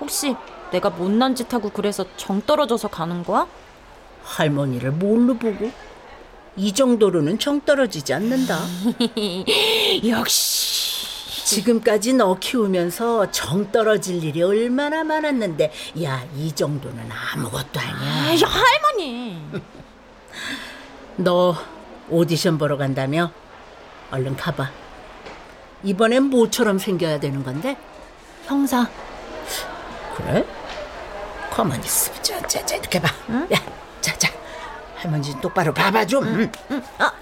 [0.00, 0.34] 혹시
[0.70, 3.46] 내가 못난 짓 하고 그래서 정 떨어져서 가는 거야?
[4.24, 5.70] 할머니를 뭘로 보고?
[6.56, 8.58] 이 정도로는 정 떨어지지 않는다.
[10.08, 10.72] 역시.
[11.44, 15.70] 지금까지 너 키우면서 정 떨어질 일이 얼마나 많았는데,
[16.02, 18.28] 야, 이 정도는 아무것도 아니야.
[18.28, 19.38] 아이, 할머니.
[21.16, 21.56] 너
[22.08, 23.30] 오디션 보러 간다며?
[24.10, 24.70] 얼른 가봐.
[25.82, 27.76] 이번엔 뭐처럼 생겨야 되는 건데?
[28.44, 28.88] 형사.
[30.16, 30.44] 그래?
[31.50, 32.12] 가만히 있어.
[32.22, 33.08] 자, 자, 자, 이렇게 봐.
[33.52, 33.58] 야,
[34.00, 34.28] 자, 자.
[34.96, 36.24] 할머니 좀 똑바로 봐봐 좀.
[36.24, 36.52] 응.
[36.98, 37.12] 아,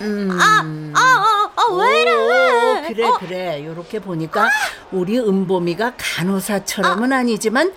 [0.00, 0.62] 아,
[0.94, 2.12] 아, 아, 왜 이래?
[2.14, 3.64] 오, 그래, 그래.
[3.66, 4.48] 요렇게 보니까
[4.90, 7.72] 우리 은봄이가 간호사처럼은 아니지만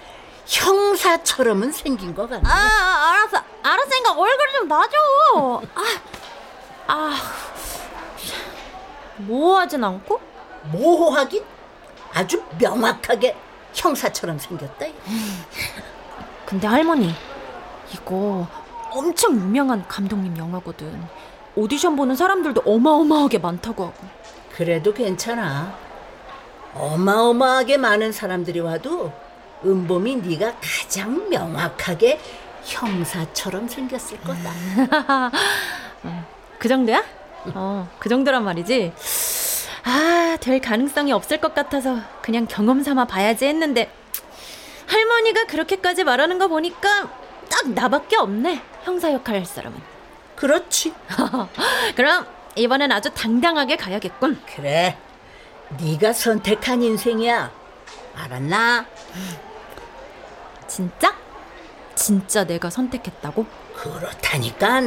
[0.50, 2.44] 형사처럼은 생긴 것 같네.
[2.44, 3.38] 아, 알았어.
[3.62, 5.62] 알았으니까 얼굴 좀 놔줘.
[5.76, 5.84] 아,
[6.88, 7.16] 아.
[9.18, 10.20] 모호하진 않고?
[10.72, 11.44] 모호하긴
[12.14, 13.38] 아주 명확하게
[13.74, 14.88] 형사처럼 생겼다.
[16.46, 17.14] 근데 할머니,
[17.94, 18.48] 이거
[18.90, 21.00] 엄청 유명한 감독님 영화거든.
[21.56, 24.08] 오디션 보는 사람들도 어마어마하게 많다고 하고.
[24.56, 25.76] 그래도 괜찮아.
[26.74, 29.12] 어마어마하게 많은 사람들이 와도
[29.66, 32.20] 은봄이 네가 가장 명확하게
[32.64, 35.32] 형사처럼 생겼을 거다.
[36.60, 37.04] 그 정도야?
[37.54, 38.94] 어, 그 정도란 말이지.
[39.86, 43.92] 아, 될 가능성이 없을 것 같아서 그냥 경험 삼아 봐야지 했는데
[44.88, 47.10] 할머니가 그렇게까지 말하는 거 보니까
[47.50, 48.62] 딱 나밖에 없네.
[48.84, 49.80] 형사 역할 할 사람은.
[50.36, 50.94] 그렇지.
[51.96, 54.42] 그럼 이번엔 아주 당당하게 가야겠군.
[54.56, 54.98] 그래.
[55.80, 57.52] 네가 선택한 인생이야.
[58.16, 58.86] 알았나?
[60.70, 61.14] 진짜?
[61.96, 63.46] 진짜 내가 선택했다고?
[63.76, 64.82] 그렇다니까.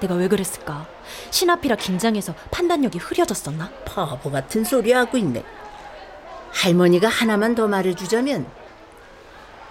[0.00, 0.86] 내가 왜 그랬을까?
[1.30, 3.70] 신앞이라 긴장해서 판단력이 흐려졌었나?
[3.86, 5.44] 바보 같은 소리 하고 있네.
[6.52, 8.46] 할머니가 하나만 더 말해주자면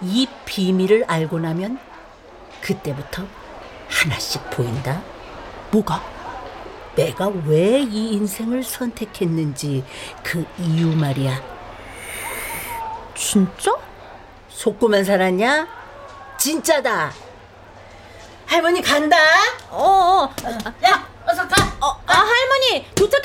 [0.00, 1.78] 이 비밀을 알고 나면
[2.62, 3.24] 그때부터
[3.88, 5.02] 하나씩 보인다.
[5.70, 6.02] 뭐가?
[6.96, 9.84] 내가 왜 이 인생을 선택했는지
[10.22, 11.40] 그 이유 말이야.
[13.14, 13.74] 진짜?
[14.60, 15.66] 속고만 살았냐?
[16.36, 17.10] 진짜다.
[18.44, 19.16] 할머니 간다.
[19.70, 20.34] 어, 어.
[20.84, 21.56] 야, 어서 가.
[21.80, 23.19] 어, 아, 할머니 도착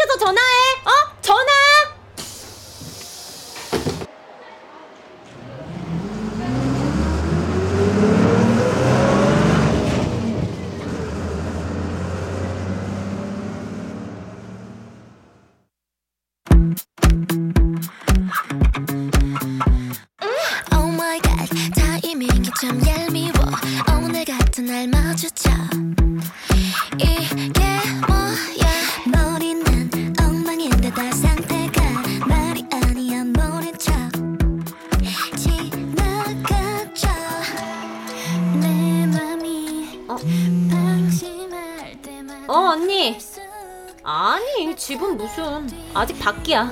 [45.96, 46.72] 아직 밖이야.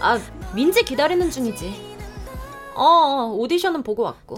[0.00, 0.20] 아,
[0.52, 1.96] 민지 기다리는 중이지.
[2.74, 4.36] 어, 어, 오디션은 보고 왔고.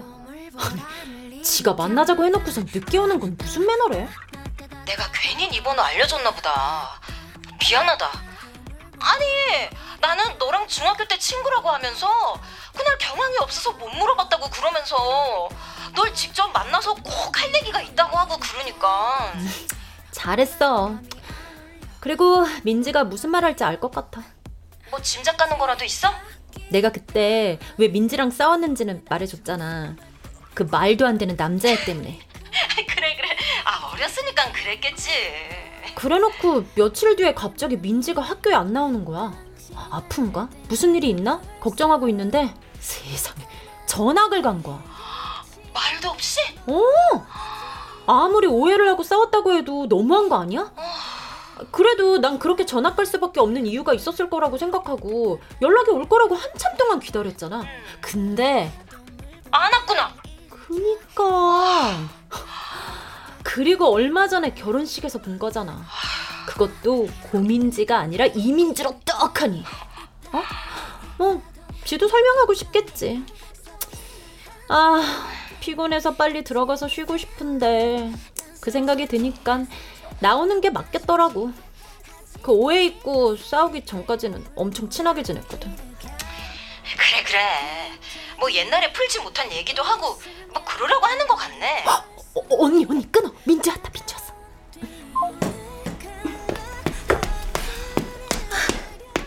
[0.56, 4.08] 아니, 지가 만나자고 해놓고선 늦게 오는 건 무슨 매너래?
[4.86, 7.00] 내가 괜히 네 번호 알려줬나 보다.
[7.60, 8.10] 미안하다.
[9.00, 9.24] 아니,
[10.00, 12.08] 나는 너랑 중학교 때 친구라고 하면서
[12.76, 15.48] 그날 경황이 없어서 못 물어봤다고 그러면서
[15.94, 19.32] 널 직접 만나서 꼭 할 얘기가 있다고 하고 그러니까.
[20.12, 20.94] 잘했어.
[22.00, 24.22] 그리고 민지가 무슨 말 할지 알 것 같아.
[24.90, 26.08] 뭐 짐작 가는 거라도 있어?
[26.70, 29.96] 내가 그때 왜 민지랑 싸웠는지는 말해줬잖아.
[30.54, 32.18] 그 말도 안 되는 남자애 때문에.
[32.88, 33.28] 그래 그래.
[33.64, 35.10] 아 어렸으니까 그랬겠지.
[35.94, 39.32] 그래놓고 며칠 뒤에 갑자기 민지가 학교에 안 나오는 거야.
[39.90, 40.48] 아픈가?
[40.68, 41.40] 무슨 일이 있나?
[41.60, 43.46] 걱정하고 있는데 세상에
[43.86, 44.82] 전학을 간 거야.
[45.72, 46.40] 말도 없이?
[46.66, 46.80] 어.
[48.06, 50.72] 아무리 오해를 하고 싸웠다고 해도 너무한 거 아니야?
[51.70, 56.76] 그래도 난 그렇게 전학 갈 수밖에 없는 이유가 있었을 거라고 생각하고 연락이 올 거라고 한참
[56.76, 57.64] 동안 기다렸잖아.
[58.00, 58.72] 근데
[59.50, 60.14] 안 왔구나.
[60.48, 62.08] 그니까
[63.42, 65.84] 그리고 얼마 전에 결혼식에서 본 거잖아.
[66.46, 69.64] 그것도 고민지가 아니라 이민지로 떡하니.
[70.32, 70.42] 어?
[71.18, 71.42] 뭐
[71.84, 73.24] 지도 설명하고 싶겠지.
[74.68, 75.02] 아
[75.60, 78.12] 피곤해서 빨리 들어가서 쉬고 싶은데
[78.60, 79.64] 그 생각이 드니까
[80.20, 81.50] 나오는 게 맞겠더라고.
[82.42, 85.74] 그 오해 있고 싸우기 전까지는 엄청 친하게 지냈거든.
[86.96, 87.92] 그래 그래.
[88.38, 90.18] 뭐 옛날에 풀지 못한 얘기도 하고
[90.52, 91.84] 뭐 그러라고 하는 것 같네.
[91.86, 93.32] 어, 어, 어 언니 언니 끊어.
[93.44, 94.34] 민지 왔다 민지 왔어.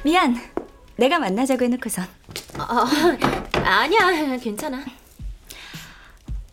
[0.04, 0.54] 미안.
[0.96, 2.08] 내가 만나자고 해놓고선.
[2.58, 2.86] 아,
[3.64, 4.84] 아 아니야 괜찮아.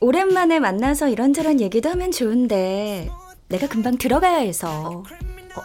[0.01, 3.11] 오랜만에 만나서 이런저런 얘기도 하면 좋은데
[3.51, 5.05] 내가 금방 들어가야 해서.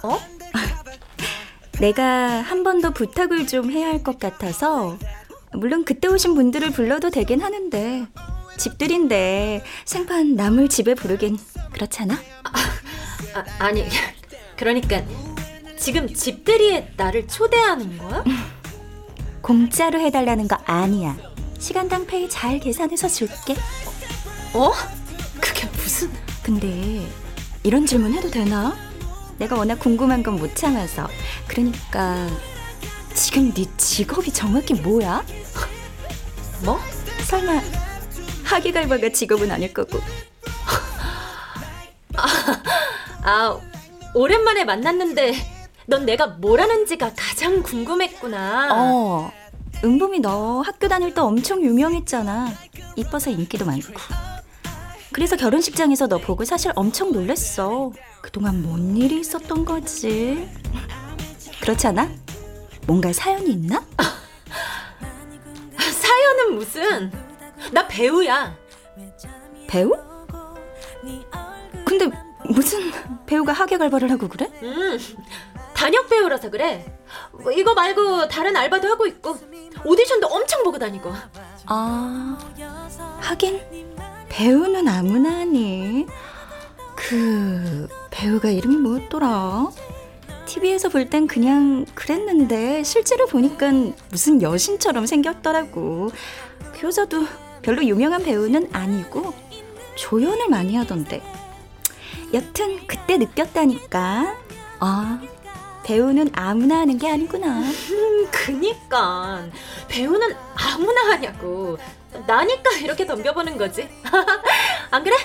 [0.03, 0.19] 어?
[1.79, 2.03] 내가
[2.41, 4.97] 한 번 더 부탁을 좀 해야 할 것 같아서
[5.53, 8.07] 물론 그때 오신 분들을 불러도 되긴 하는데
[8.57, 11.37] 집들인데 생판 남을 집에 부르긴
[11.73, 12.15] 그렇잖아?
[13.33, 13.85] 아, 아니,
[14.55, 15.01] 그러니까
[15.77, 18.23] 지금 집들이에 나를 초대하는 거야?
[19.41, 21.15] 공짜로 해달라는 거 아니야.
[21.59, 23.55] 시간당 페이 잘 계산해서 줄게.
[24.53, 24.71] 어?
[25.41, 26.09] 그게 무슨...
[26.41, 27.05] 근데
[27.65, 28.75] 이런 질문 해도 되나?
[29.39, 31.07] 내가 워낙 궁금한 건 못 참아서.
[31.47, 32.27] 그러니까
[33.15, 35.23] 지금 네 직업이 정확히 뭐야?
[36.63, 36.79] 뭐?
[37.25, 37.59] 설마
[38.43, 39.99] 하기갈바가 직업은 아닐 거고.
[43.23, 43.59] 아,
[44.13, 45.33] 오랜만에 만났는데
[45.87, 48.69] 넌 내가 뭘 하는지가 가장 궁금했구나.
[48.73, 49.31] 어.
[49.83, 52.51] 은범이 너 학교 다닐 때 엄청 유명했잖아.
[52.95, 53.93] 이뻐서 인기도 많고.
[55.15, 57.89] 그래서 결혼식장에서 너 보고 사실 엄청 놀랬어.
[58.21, 60.51] 그동안 뭔 일이 있었던 거지?
[61.61, 62.09] 그렇지 않아?
[62.85, 63.81] 뭔가 사연이 있나?
[65.79, 67.13] 사연은 무슨?
[67.71, 68.57] 나 배우야.
[69.69, 69.93] 배우?
[71.85, 72.09] 근데
[72.49, 72.91] 무슨
[73.25, 74.51] 배우가 하계갈바를 하고 그래?
[74.63, 74.99] 음,
[75.73, 76.93] 단역 배우라서 그래.
[77.31, 79.37] 뭐 이거 말고 다른 알바도 하고 있고
[79.85, 81.13] 오디션도 엄청 보고 다니고.
[81.67, 82.37] 아,
[83.21, 83.84] 하긴
[84.35, 86.05] 배우는 아무나 하니.
[86.93, 89.69] 그 배우가 이름이 뭐였더라?
[90.45, 93.71] TV에서 볼 땐 그냥 그랬는데 실제로 보니까
[94.09, 96.11] 무슨 여신처럼 생겼더라고.
[96.73, 97.25] 그 여자도
[97.61, 99.33] 별로 유명한 배우는 아니고
[99.95, 101.23] 조연을 많이 하던데.
[102.33, 104.35] 여튼 그때 느꼈다니까.
[104.81, 105.21] 아,
[105.85, 107.61] 배우는 아무나 하는 게 아니구나.
[107.61, 109.45] 음, 그니까
[109.87, 111.77] 배우는 아무나 하냐고.
[112.25, 113.89] 나니까 이렇게 덤벼보는 거지.
[114.91, 115.15] 안 그래?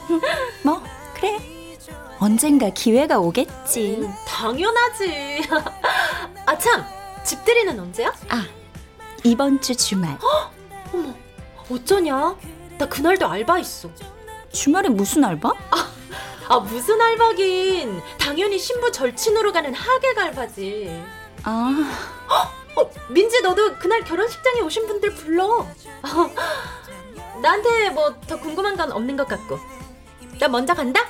[0.64, 0.82] 뭐
[1.14, 1.38] 그래.
[2.18, 3.96] 언젠가 기회가 오겠지.
[3.98, 5.42] 음, 당연하지.
[6.46, 6.84] 아 참,
[7.24, 8.12] 집들이는 언제야?
[8.28, 8.44] 아,
[9.24, 10.18] 이번 주 주말.
[10.92, 11.14] 어머,
[11.70, 12.36] 어쩌냐?
[12.78, 13.88] 나 그날도 알바 있어.
[14.52, 15.48] 주말에 무슨 알바?
[15.70, 15.90] 아,
[16.48, 18.02] 아 무슨 알바긴.
[18.18, 21.02] 당연히 신부 절친으로 가는 하객 알바지.
[21.44, 21.90] 아,
[22.76, 25.46] 어, 민지 너도 그날 결혼식장에 오신 분들 불러.
[25.46, 25.66] 어,
[27.42, 29.58] 나한테 뭐 더 궁금한 건 없는 것 같고.
[30.38, 31.00] 나 먼저 간다.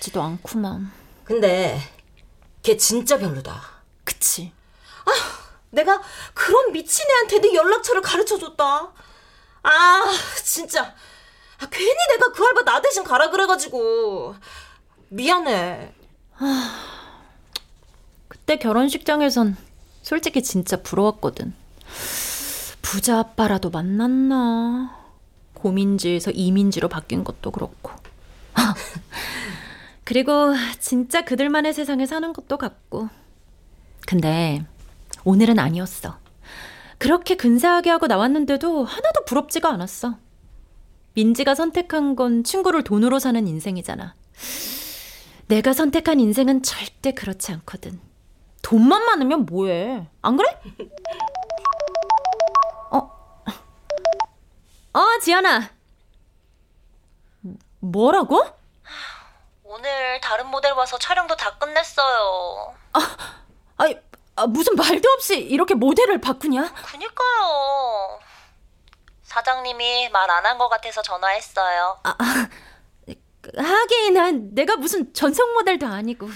[0.00, 0.90] 같지도 않구만.
[1.24, 1.78] 근데
[2.62, 3.62] 걔 진짜 별로다.
[4.02, 4.52] 그치.
[5.04, 5.10] 아,
[5.70, 6.00] 내가
[6.34, 8.92] 그런 미친 애한테도 연락처를 가르쳐 줬다.
[9.62, 10.02] 아,
[10.42, 10.94] 진짜.
[11.60, 14.34] 아, 괜히 내가 그 알바 나 대신 가라 그래가지고.
[15.10, 15.94] 미안해.
[18.28, 19.56] 그때 결혼식장에선
[20.02, 21.54] 솔직히 진짜 부러웠거든.
[22.80, 24.98] 부자 아빠라도 만났나?
[25.54, 27.92] 고민지에서 이민지로 바뀐 것도 그렇고.
[30.10, 33.08] 그리고 진짜 그들만의 세상에 사는 것도 같고.
[34.08, 34.66] 근데
[35.22, 36.18] 오늘은 아니었어.
[36.98, 40.16] 그렇게 근사하게 하고 나왔는데도 하나도 부럽지가 않았어.
[41.14, 44.16] 민지가 선택한 건 친구를 돈으로 사는 인생이잖아.
[45.46, 48.00] 내가 선택한 인생은 절대 그렇지 않거든.
[48.62, 50.08] 돈만 많으면 뭐해?
[50.22, 50.60] 안 그래?
[52.90, 52.98] 어?
[54.92, 55.70] 어, 지연아.
[57.78, 58.59] 뭐라고?
[59.74, 62.74] 오늘 다른 모델 와서 촬영도 다 끝냈어요.
[63.76, 63.96] 아니,
[64.34, 66.72] 아, 무슨 말도 없이 이렇게 모델을 바꾸냐?
[66.74, 68.18] 그니까요.
[69.22, 72.00] 사장님이 말 안 한 것 같아서 전화했어요.
[73.56, 76.28] 하긴 난 내가 무슨 전속 모델도 아니고.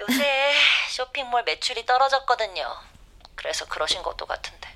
[0.00, 0.52] 요새
[0.90, 2.68] 쇼핑몰 매출이 떨어졌거든요.
[3.36, 4.68] 그래서 그러신 것도 같은데.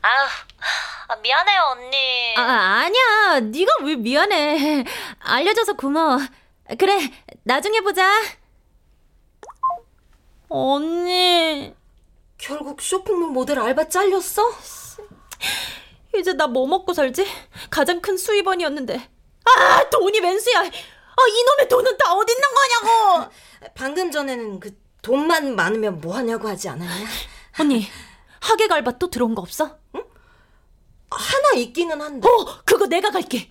[0.00, 2.34] 아, 미안해요, 언니.
[2.38, 2.42] 아,
[2.86, 3.40] 아니야.
[3.40, 4.84] 네가 왜 미안해.
[5.20, 6.18] 알려줘서 고마워.
[6.78, 7.10] 그래,
[7.42, 8.08] 나중에 보자.
[10.48, 11.74] 언니.
[12.38, 14.42] 결국 쇼핑몰 모델 알바 잘렸어?
[16.16, 17.26] 이제 나 뭐 먹고 살지?
[17.70, 18.96] 가장 큰 수입원이었는데.
[19.44, 20.60] 아, 돈이 웬수야.
[20.60, 23.30] 아, 이놈의 돈은 다 어디 있는 거냐고.
[23.74, 27.06] 방금 전에는 그 돈만 많으면 뭐 하냐고 하지 않았냐?
[27.60, 27.86] 언니,
[28.40, 29.78] 하객 알바 또 들어온 거 없어?
[29.92, 30.04] 하나
[31.10, 32.28] 하나 있기는 한데.
[32.28, 33.50] 어, 그거 내가 갈게.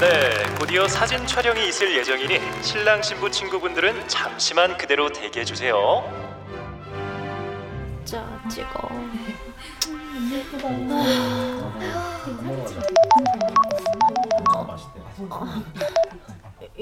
[0.00, 6.04] 네, 곧이어 사진 촬영이 있을 예정이니 신랑 신부 친구분들은 잠시만 그대로 대기해 주세요.
[8.04, 8.88] 자, 찍어.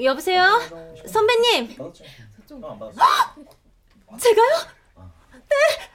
[0.03, 0.61] 여보세요?
[1.07, 1.69] 선배님.
[4.19, 4.67] 제가요?
[5.33, 5.89] 네.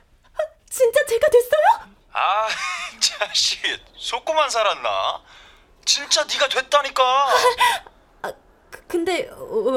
[0.69, 1.93] 진짜 제가 됐어요?
[2.13, 2.49] 아,
[3.01, 5.23] 자식 속고만 살았나?
[5.85, 7.29] 진짜 네가 됐다니까.
[8.89, 9.29] 근데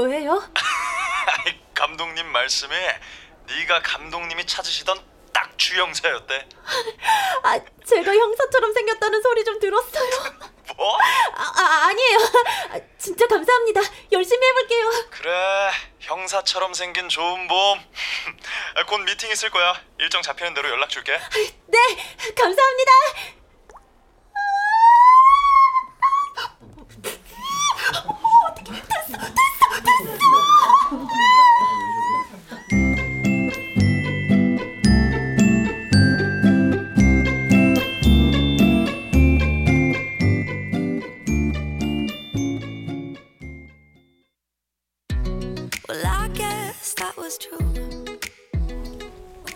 [0.08, 0.44] 왜요?
[1.26, 3.00] 아이, 감독님 말씀에
[3.48, 5.00] 네가 감독님이 찾으시던
[5.34, 6.50] 딱 주영사였대.
[7.44, 10.10] 아, 제가 형사처럼 생겼다는 소리 좀 들었어요.
[10.78, 10.98] 뭐?
[10.98, 12.18] 아, 아 아니에요.
[12.72, 13.82] 아, 진짜 감사합니다.
[14.12, 14.92] 열심히 해볼게요.
[15.12, 17.80] 그래, 형사처럼 생긴 좋은 봄.
[18.76, 19.80] 아, 곧 미팅 있을 거야.
[20.00, 21.18] 일정 잡히는 대로 연락 줄게.
[21.68, 21.78] 네,
[22.36, 22.92] 감사합니다.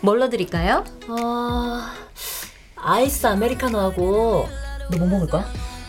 [0.02, 0.84] 뭘로 드릴까요?
[1.08, 1.80] 어,
[2.76, 4.48] 아이스 아메리카노하고
[4.90, 5.46] 너 뭐 먹을 거야?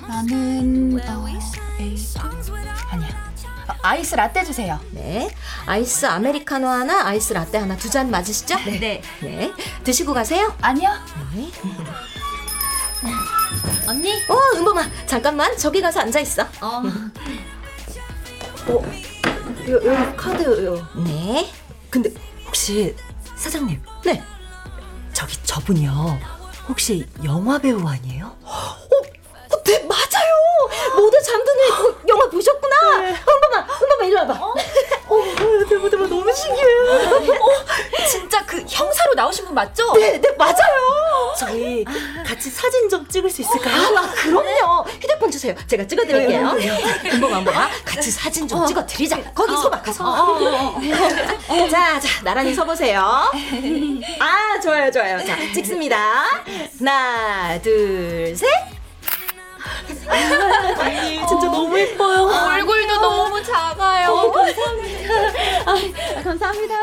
[0.08, 1.26] 나는 어,
[1.80, 1.98] 에이,
[2.92, 3.32] 아니야.
[3.68, 4.80] 어, 아이스 라떼 주세요.
[4.92, 5.34] 네.
[5.66, 8.56] 아이스 아메리카노 하나, 아이스 라떼 하나 두 잔 맞으시죠?
[8.66, 9.02] 네.
[9.22, 9.52] 네.
[9.84, 10.54] 드시고 가세요.
[10.62, 10.90] 아니요.
[11.34, 11.50] 네.
[13.88, 14.12] 언니?
[14.30, 14.84] 어, 은범아.
[15.08, 15.58] 잠깐만.
[15.58, 16.44] 저기 가서 앉아 있어.
[16.62, 16.84] 어.
[18.68, 18.92] 어,
[19.70, 20.88] 여, 여기 카드요.
[21.06, 21.50] 네.
[21.90, 22.12] 근데
[22.46, 22.96] 혹시
[23.42, 23.82] 사장님?
[24.06, 24.24] 네.
[25.14, 26.20] 저기 저분이요.
[26.70, 28.36] 혹시 영화 배우 아니에요?
[30.92, 31.02] 어, 네.
[31.02, 32.76] 모두 잠드는 그 영화 보셨구나.
[32.98, 34.34] 은범아, 은범아 일로 와봐.
[34.34, 34.56] 어,
[35.70, 36.82] 대박 대박 너무 신기해요.
[37.40, 39.94] 어, 진짜 그 형사로 나오신 분 맞죠?
[39.94, 41.34] 네, 네, 맞아요.
[41.38, 41.84] 저희
[42.26, 43.98] 같이 사진 좀 찍을 수 있을까요?
[43.98, 44.84] 아, 그럼요.
[44.90, 45.56] 휴대폰 주세요.
[45.68, 46.48] 제가 찍어드릴게요.
[46.48, 46.70] 어, 네.
[47.14, 49.18] 은범아, 은범아, 같이 사진 좀 찍어드리자.
[49.34, 50.04] 거기 서봐, 가서.
[50.38, 53.02] 어, 자, 자, 나란히 서보세요.
[54.20, 55.24] 아, 좋아요, 좋아요.
[55.26, 56.24] 자, 찍습니다.
[56.80, 58.48] 하나, 둘, 셋.
[60.80, 62.24] 언니 진짜 너무 예뻐요.
[62.28, 64.10] 얼굴도 너무 작아요.
[64.12, 65.14] 어, 감사합니다.
[65.66, 66.76] 아, 감사합니다.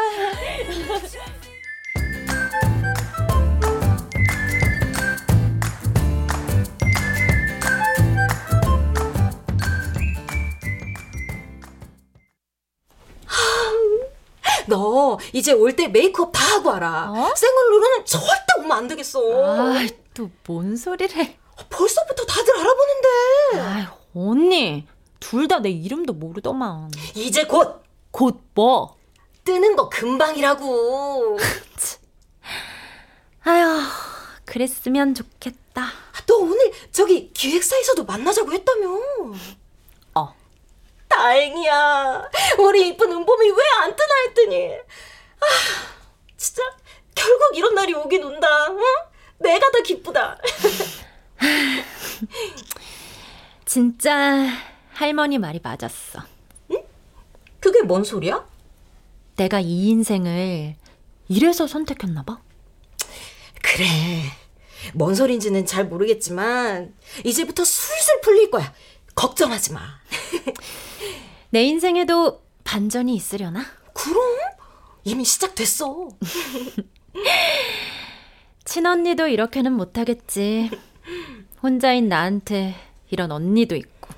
[14.66, 17.12] 너 이제 올 때 메이크업 다 하고 와라.
[17.36, 19.20] 생얼로는 절대 오면 안 되겠어.
[19.44, 21.36] 아, 또 뭔 소리를 해.
[21.70, 23.08] 벌써부터 다들 알아보는데.
[23.56, 24.86] 아, 언니.
[25.20, 26.90] 둘 다 내 이름도 모르더만.
[27.14, 27.82] 이제 곧.
[28.10, 28.96] 곧 뭐?
[29.44, 31.38] 뜨는 거 금방이라고.
[33.44, 33.80] 아휴,
[34.44, 35.86] 그랬으면 좋겠다.
[36.26, 38.88] 너 오늘 저기 기획사에서도 만나자고 했다며.
[40.14, 40.34] 어.
[41.08, 42.30] 다행이야.
[42.58, 44.74] 우리 이쁜 은범이 왜 안 뜨나 했더니.
[44.74, 45.46] 아,
[46.36, 46.62] 진짜
[47.14, 48.66] 결국 이런 날이 오긴 온다.
[48.70, 48.78] 응?
[49.38, 50.38] 내가 더 기쁘다.
[53.64, 54.48] 진짜
[54.92, 56.20] 할머니 말이 맞았어.
[57.60, 58.46] 그게 뭔 소리야?
[59.36, 60.76] 내가 이 인생을
[61.28, 62.40] 이래서 선택했나 봐.
[63.62, 63.86] 그래.
[64.94, 68.72] 뭔 소린지는 잘 모르겠지만 이제부터 술술 풀릴 거야.
[69.14, 69.80] 걱정하지 마.
[71.50, 73.64] 내 인생에도 반전이 있으려나?
[73.92, 74.22] 그럼
[75.04, 76.08] 이미 시작됐어.
[78.64, 80.70] 친언니도 이렇게는 못하겠지.
[81.62, 82.74] 혼자인 나한테
[83.10, 84.08] 이런 언니도 있고.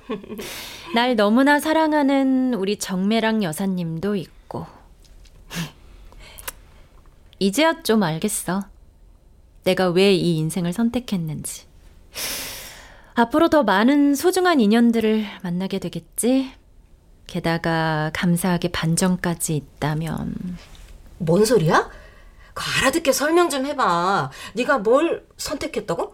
[0.93, 4.65] 날 너무나 사랑하는 우리 정매랑 여사님도 있고.
[7.39, 8.63] 이제야 좀 알겠어.
[9.63, 11.65] 내가 왜 이 인생을 선택했는지.
[13.13, 16.51] 앞으로 더 많은 소중한 인연들을 만나게 되겠지.
[17.27, 20.57] 게다가 감사하게 반전까지 있다면.
[21.19, 21.89] 뭔 소리야?
[22.53, 24.31] 그 알아듣게 설명 좀 해봐.
[24.53, 26.13] 네가 뭘 선택했다고?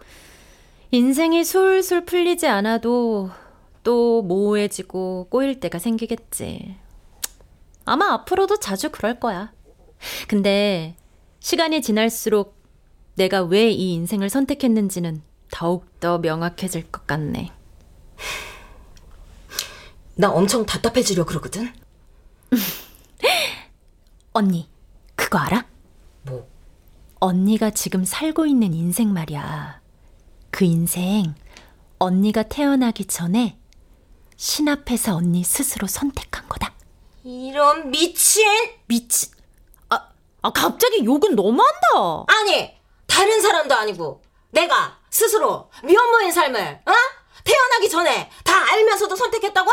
[0.92, 3.30] 인생이 술술 풀리지 않아도
[3.84, 6.78] 또 모호해지고 꼬일 때가 생기겠지.
[7.86, 9.52] 아마 앞으로도 자주 그럴 거야.
[10.28, 10.96] 근데
[11.40, 12.56] 시간이 지날수록
[13.16, 15.22] 내가 왜 이 인생을 선택했는지는
[15.52, 17.52] 더욱더 명확해질 것 같네.
[20.16, 21.72] 나 엄청 답답해지려 그러거든.
[24.34, 24.70] 언니,
[25.16, 25.66] 그거 알아?
[26.24, 26.48] 뭐?
[27.20, 29.82] 언니가 지금 살고 있는 인생 말이야.
[30.58, 31.36] 그 인생,
[31.99, 33.60] 언니가 태어나기 전에
[34.38, 36.74] 신 앞에서 언니 스스로 선택한 거다.
[37.24, 38.43] 이런 미친!
[38.88, 39.34] 미친.
[39.89, 40.10] 아,
[40.41, 42.26] 아 갑자기 욕은 너무한다.
[42.26, 46.91] 아니, 다른 사람도 아니고 내가 스스로 미혼모인 삶을 어?
[47.43, 49.70] 태어나기 전에 다 알면서도 선택했다고?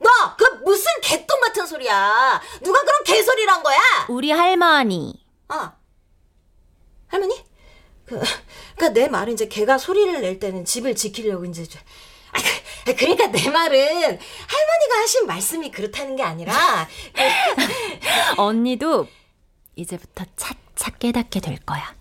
[0.00, 2.40] 너 그 무슨 개똥 같은 소리야?
[2.64, 3.78] 누가 그런 개소리란 거야?
[4.08, 5.24] 우리 할머니.
[5.46, 5.74] 아,
[7.06, 7.44] 할머니?
[8.10, 8.20] 그,
[8.76, 11.64] 그러니까 내 말은 이제 걔가 소리를 낼 때는 집을 지키려고 이제.
[11.64, 11.80] 좀-
[12.32, 12.38] 아,
[12.84, 16.88] 그, 그러니까 내 말은 할머니가 하신 말씀이 그렇다는 게 아니라.
[18.36, 19.06] 언니도
[19.76, 21.94] 이제부터 차차 깨닫게 될 거야.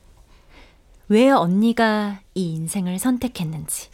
[1.10, 3.90] 왜 언니가 이 인생을 선택했는지.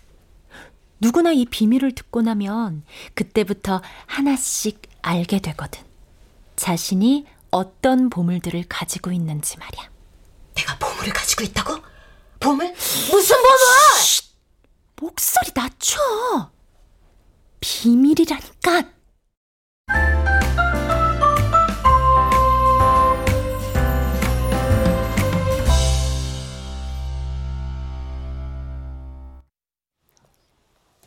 [1.02, 5.84] 누구나 이 비밀을 듣고 나면 그때부터 하나씩 알게 되거든.
[6.56, 9.90] 자신이 어떤 보물들을 가지고 있는지 말이야.
[10.56, 11.85] 내가 보물을 가지고 있다고?
[12.46, 12.72] 보물?
[13.10, 13.56] 무슨 보물?
[15.02, 16.52] 목소리 낮춰.
[17.60, 18.92] 비밀이라니까.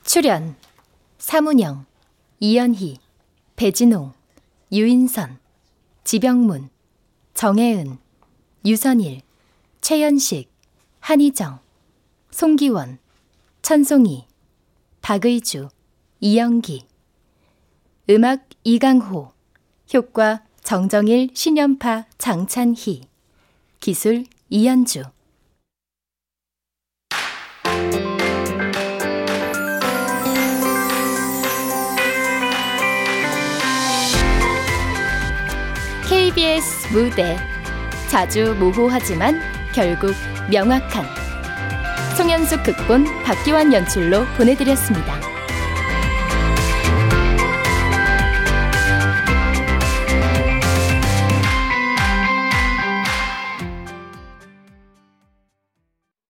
[0.02, 0.56] 출연
[1.18, 1.86] 사문영,
[2.40, 2.98] 이연희,
[3.54, 4.12] 배진홍,
[4.72, 5.38] 유인선,
[6.02, 6.70] 지병문,
[7.34, 7.98] 정혜은,
[8.64, 9.20] 유선일,
[9.80, 10.57] 최연식,
[11.08, 11.60] 한희정,
[12.30, 12.98] 송기원,
[13.62, 14.26] 천송이,
[15.00, 15.70] 박의주,
[16.20, 16.86] 이영기.
[18.10, 19.32] 음악 이강호.
[19.94, 23.08] 효과 정정일, 신연파, 장찬희.
[23.80, 25.04] 기술 이연주.
[36.06, 37.38] KBS 무대.
[38.10, 40.12] 자주 모호하지만 결국
[40.50, 41.06] 명확한
[42.16, 45.37] 송현숙 극본 박기환 연출로 보내드렸습니다.